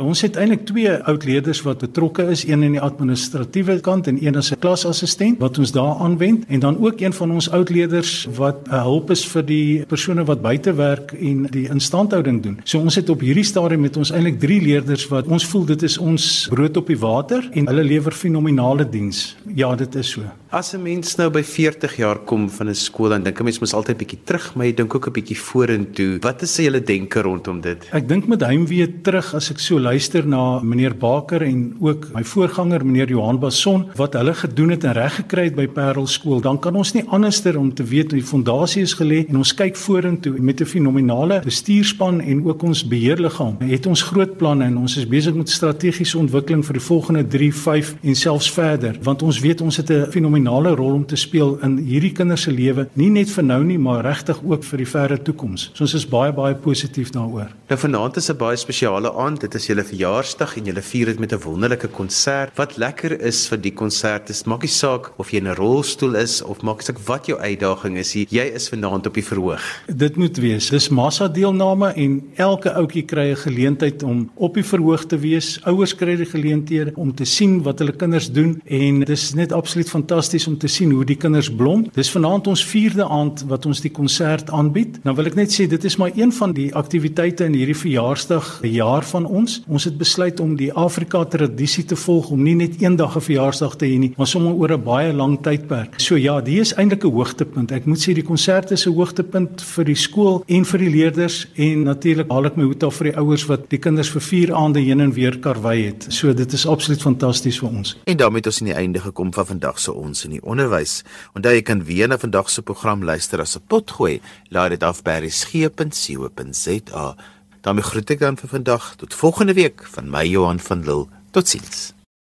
Ons 0.00 0.22
het 0.24 0.36
eintlik 0.40 0.64
twee 0.64 0.92
oud 1.04 1.24
leerders 1.24 1.60
wat 1.62 1.82
betrokke 1.84 2.24
is, 2.32 2.46
een 2.48 2.62
in 2.62 2.72
die 2.72 2.80
administratiewe 2.80 3.80
kant 3.84 4.06
en 4.08 4.16
een 4.24 4.36
as 4.36 4.50
'n 4.50 4.58
klasassistent 4.58 5.38
wat 5.38 5.58
ons 5.58 5.72
daar 5.72 6.00
aanwend 6.00 6.44
en 6.48 6.60
dan 6.60 6.78
ook 6.80 7.00
een 7.00 7.12
van 7.12 7.30
ons 7.30 7.50
oud 7.50 7.68
leerders 7.68 8.26
wat 8.34 8.56
'n 8.68 8.80
hulp 8.80 9.10
is 9.10 9.24
vir 9.26 9.44
die 9.44 9.84
persone 9.86 10.24
wat 10.24 10.42
buite 10.42 10.74
werk 10.74 11.12
en 11.12 11.46
die 11.50 11.68
instandhouding 11.68 12.42
doen. 12.42 12.60
So 12.64 12.78
ons 12.78 12.94
het 12.94 13.08
op 13.08 13.20
hierdie 13.20 13.44
stadium 13.44 13.80
met 13.80 13.96
ons 13.96 14.10
eintlik 14.10 14.40
3 14.40 14.60
leerders 14.60 15.08
wat 15.08 15.26
ons 15.26 15.46
voel 15.46 15.64
dit 15.64 15.82
is 15.82 15.98
ons 15.98 16.48
brood 16.50 16.76
op 16.76 16.86
die 16.86 16.98
water 16.98 17.48
en 17.52 17.66
hulle 17.66 17.84
lewer 17.84 18.12
fenominale 18.12 18.88
diens. 18.88 19.36
Ja, 19.54 19.74
dit 19.74 19.94
is 19.94 20.10
so. 20.10 20.22
As 20.52 20.74
'n 20.74 20.82
mens 20.82 21.14
nou 21.16 21.30
by 21.32 21.40
40 21.40 21.94
jaar 21.96 22.18
kom 22.28 22.50
van 22.50 22.68
'n 22.68 22.74
skool 22.74 23.08
dan 23.08 23.22
dink 23.22 23.40
'n 23.40 23.44
mens 23.44 23.58
mos 23.58 23.72
altyd 23.72 23.96
bietjie 23.96 24.18
terug, 24.24 24.54
maar 24.54 24.66
jy 24.66 24.74
dink 24.74 24.94
ook 24.94 25.06
'n 25.06 25.12
bietjie 25.12 25.38
vorentoe. 25.38 26.18
Wat 26.20 26.42
is 26.42 26.56
julle 26.56 26.82
denke 26.82 27.22
rondom 27.22 27.60
dit? 27.60 27.88
Ek 27.90 28.06
dink 28.08 28.28
met 28.28 28.40
heimwee 28.40 29.00
terug 29.00 29.34
as 29.34 29.50
ek 29.50 29.58
so 29.58 29.80
luister 29.80 30.26
na 30.26 30.60
meneer 30.60 30.94
Baker 30.94 31.42
en 31.42 31.76
ook 31.80 32.12
my 32.12 32.22
voorganger 32.22 32.84
meneer 32.84 33.08
Johan 33.08 33.38
Bason 33.38 33.86
wat 33.96 34.12
hulle 34.12 34.34
gedoen 34.34 34.70
het 34.70 34.84
en 34.84 34.92
reg 34.92 35.14
gekry 35.14 35.44
het 35.44 35.54
by 35.54 35.66
Parel 35.66 36.06
skool, 36.06 36.40
dan 36.40 36.58
kan 36.58 36.76
ons 36.76 36.92
nie 36.92 37.04
anderster 37.08 37.58
om 37.58 37.74
te 37.74 37.84
weet 37.84 38.10
die 38.10 38.22
fondasie 38.22 38.82
is 38.82 38.94
gelê 38.94 39.26
en 39.28 39.36
ons 39.36 39.54
kyk 39.54 39.76
vorentoe 39.76 40.38
met 40.38 40.60
'n 40.60 40.66
fenominale 40.66 41.40
bestuurspan 41.44 42.20
en 42.20 42.44
ook 42.44 42.62
ons 42.62 42.84
beheerliggaam. 42.88 43.56
Het 43.60 43.86
ons 43.86 44.02
groot 44.02 44.36
planne 44.36 44.64
en 44.64 44.76
ons 44.76 44.96
is 44.96 45.08
besig 45.08 45.34
met 45.34 45.48
strategiese 45.48 46.18
ontwikkeling 46.18 46.62
vir 46.64 46.74
die 46.74 46.86
volgende 46.86 47.26
3, 47.26 47.54
5 47.54 47.94
en 48.02 48.14
selfs 48.14 48.50
verder, 48.50 48.98
want 49.02 49.22
ons 49.22 49.40
weet 49.40 49.60
ons 49.60 49.76
het 49.76 49.90
'n 49.90 50.10
fenominale 50.42 50.74
rol 50.74 50.94
om 50.94 51.04
te 51.06 51.16
speel 51.16 51.54
in 51.62 51.76
hierdie 51.78 52.12
kinders 52.12 52.46
se 52.46 52.52
lewe, 52.52 52.88
nie 52.98 53.10
net 53.10 53.30
vir 53.30 53.44
nou 53.44 53.60
nie, 53.62 53.78
maar 53.78 54.02
regtig 54.04 54.40
ook 54.42 54.64
vir 54.66 54.82
die 54.82 54.88
verre 54.88 55.18
toekoms. 55.22 55.70
So 55.74 55.84
ons 55.84 55.94
is 55.94 56.06
baie 56.08 56.32
baie 56.34 56.54
positief 56.54 57.12
daaroor. 57.14 57.52
Nou 57.70 57.78
vanaand 57.78 58.16
is 58.16 58.30
'n 58.30 58.36
baie 58.36 58.56
spesiale 58.56 59.12
aand. 59.12 59.40
Dit 59.40 59.54
is 59.54 59.66
julle 59.66 59.84
verjaarsdag 59.84 60.56
en 60.56 60.64
julle 60.64 60.82
vier 60.82 61.06
dit 61.06 61.18
met 61.18 61.32
'n 61.32 61.40
wonderlike 61.44 61.88
konsert. 61.88 62.50
Wat 62.56 62.76
lekker 62.76 63.20
is 63.20 63.48
vir 63.48 63.58
die 63.58 63.72
konsert 63.72 64.30
is 64.30 64.44
maak 64.44 64.62
nie 64.62 64.68
saak 64.68 65.12
of 65.18 65.30
jy 65.30 65.38
in 65.38 65.48
'n 65.48 65.54
rolstoel 65.54 66.16
is 66.16 66.42
of 66.42 66.62
maak 66.62 66.78
nie 66.78 66.84
saak 66.84 66.98
wat 67.06 67.26
jou 67.26 67.38
uitdaging 67.38 67.96
is, 67.98 68.12
jy 68.12 68.52
is 68.54 68.68
vanaand 68.68 69.06
op 69.06 69.14
die 69.14 69.24
verhoog. 69.24 69.62
Dit 69.86 70.16
moet 70.16 70.36
wees. 70.36 70.70
Dis 70.70 70.88
massa 70.88 71.28
deelname 71.28 71.94
en 71.94 72.22
elke 72.36 72.74
ouetjie 72.74 73.04
kry 73.04 73.30
'n 73.30 73.36
geleentheid 73.36 74.02
om 74.02 74.30
op 74.34 74.54
die 74.54 74.64
verhoog 74.64 75.06
te 75.06 75.18
wees. 75.18 75.60
Ouers 75.64 75.94
kry 75.94 76.16
die 76.16 76.26
geleenthede 76.26 76.92
om 76.96 77.14
te 77.14 77.24
sien 77.24 77.62
wat 77.62 77.78
hulle 77.78 77.92
kinders 77.92 78.30
doen 78.30 78.60
en 78.64 79.00
dis 79.00 79.34
net 79.34 79.52
absoluut 79.52 79.88
fantasties 79.88 80.31
om 80.46 80.58
te 80.58 80.68
sien 80.68 80.90
hoe 80.90 81.04
die 81.04 81.16
kinders 81.16 81.50
blom. 81.50 81.86
Dis 81.94 82.10
vanaand 82.10 82.46
ons 82.46 82.64
4de 82.64 83.04
aand 83.04 83.44
wat 83.48 83.66
ons 83.66 83.80
die 83.80 83.90
konsert 83.90 84.50
aanbied. 84.50 84.98
Nou 85.04 85.14
wil 85.16 85.26
ek 85.26 85.34
net 85.34 85.52
sê 85.52 85.66
dit 85.68 85.84
is 85.84 85.96
maar 86.00 86.12
een 86.16 86.32
van 86.32 86.52
die 86.52 86.74
aktiwiteite 86.74 87.44
in 87.44 87.54
hierdie 87.54 87.76
verjaarsdag 87.76 88.60
jaar 88.62 89.04
van 89.04 89.26
ons. 89.26 89.60
Ons 89.68 89.84
het 89.84 89.98
besluit 89.98 90.40
om 90.40 90.56
die 90.56 90.72
Afrika 90.72 91.24
tradisie 91.24 91.84
te 91.84 91.96
volg 91.96 92.30
om 92.30 92.42
nie 92.42 92.54
net 92.54 92.80
eendag 92.80 93.16
'n 93.16 93.20
verjaarsdag 93.20 93.76
te 93.76 93.86
hê 93.86 93.98
nie, 93.98 94.12
maar 94.16 94.26
sommer 94.26 94.54
oor 94.54 94.72
'n 94.72 94.82
baie 94.82 95.12
lang 95.12 95.38
tydperk. 95.42 96.00
So 96.00 96.16
ja, 96.16 96.40
dit 96.40 96.58
is 96.58 96.74
eintlik 96.74 97.04
'n 97.04 97.10
hoogtepunt. 97.10 97.72
Ek 97.72 97.86
moet 97.86 97.98
sê 97.98 98.14
die 98.14 98.22
konsert 98.22 98.70
is 98.70 98.86
'n 98.86 98.94
hoogtepunt 98.94 99.62
vir 99.62 99.84
die 99.84 99.94
skool 99.94 100.42
en 100.46 100.64
vir 100.64 100.78
die 100.78 100.90
leerders 100.90 101.46
en 101.54 101.82
natuurlik 101.82 102.30
haal 102.30 102.46
ek 102.46 102.56
my 102.56 102.64
hoed 102.64 102.82
af 102.82 102.94
vir 102.94 103.10
die 103.10 103.16
ouers 103.16 103.46
wat 103.46 103.70
die 103.70 103.78
kinders 103.78 104.10
vir 104.10 104.20
4 104.20 104.54
aande 104.54 104.80
heen 104.80 105.00
en 105.00 105.12
weer 105.12 105.38
karwei 105.38 105.86
het. 105.86 106.06
So 106.08 106.32
dit 106.34 106.52
is 106.52 106.66
absoluut 106.66 107.02
fantasties 107.02 107.58
vir 107.58 107.68
ons. 107.68 107.96
En 108.04 108.16
daarmee 108.16 108.38
het 108.38 108.46
ons 108.46 108.60
aan 108.60 108.66
die 108.66 108.76
einde 108.76 109.00
gekom 109.00 109.32
van 109.32 109.46
vandag 109.46 109.78
se 109.78 109.92
ons 109.92 110.21
in 110.24 110.30
die 110.36 110.42
onderwys. 110.42 111.02
Onthou 111.36 111.54
jy 111.54 111.62
kan 111.62 111.84
weer 111.84 112.08
na 112.08 112.18
vandag 112.18 112.50
se 112.50 112.62
program 112.62 113.04
luister 113.04 113.40
as 113.40 113.56
'n 113.56 113.62
potgooi. 113.66 114.20
Laai 114.50 114.68
dit 114.68 114.82
af 114.82 115.02
by 115.02 115.18
resgep.co.za. 115.22 117.16
daarmee 117.62 117.82
groet 117.82 118.10
ek 118.10 118.18
dan 118.18 118.36
vir 118.36 118.48
vandag 118.48 118.94
tot 118.96 119.14
volgende 119.14 119.54
week 119.54 119.86
van 119.94 120.10
my 120.10 120.26
Johan 120.26 120.60
van 120.60 120.84
Lille. 120.84 121.06
Totsiens. 121.30 122.01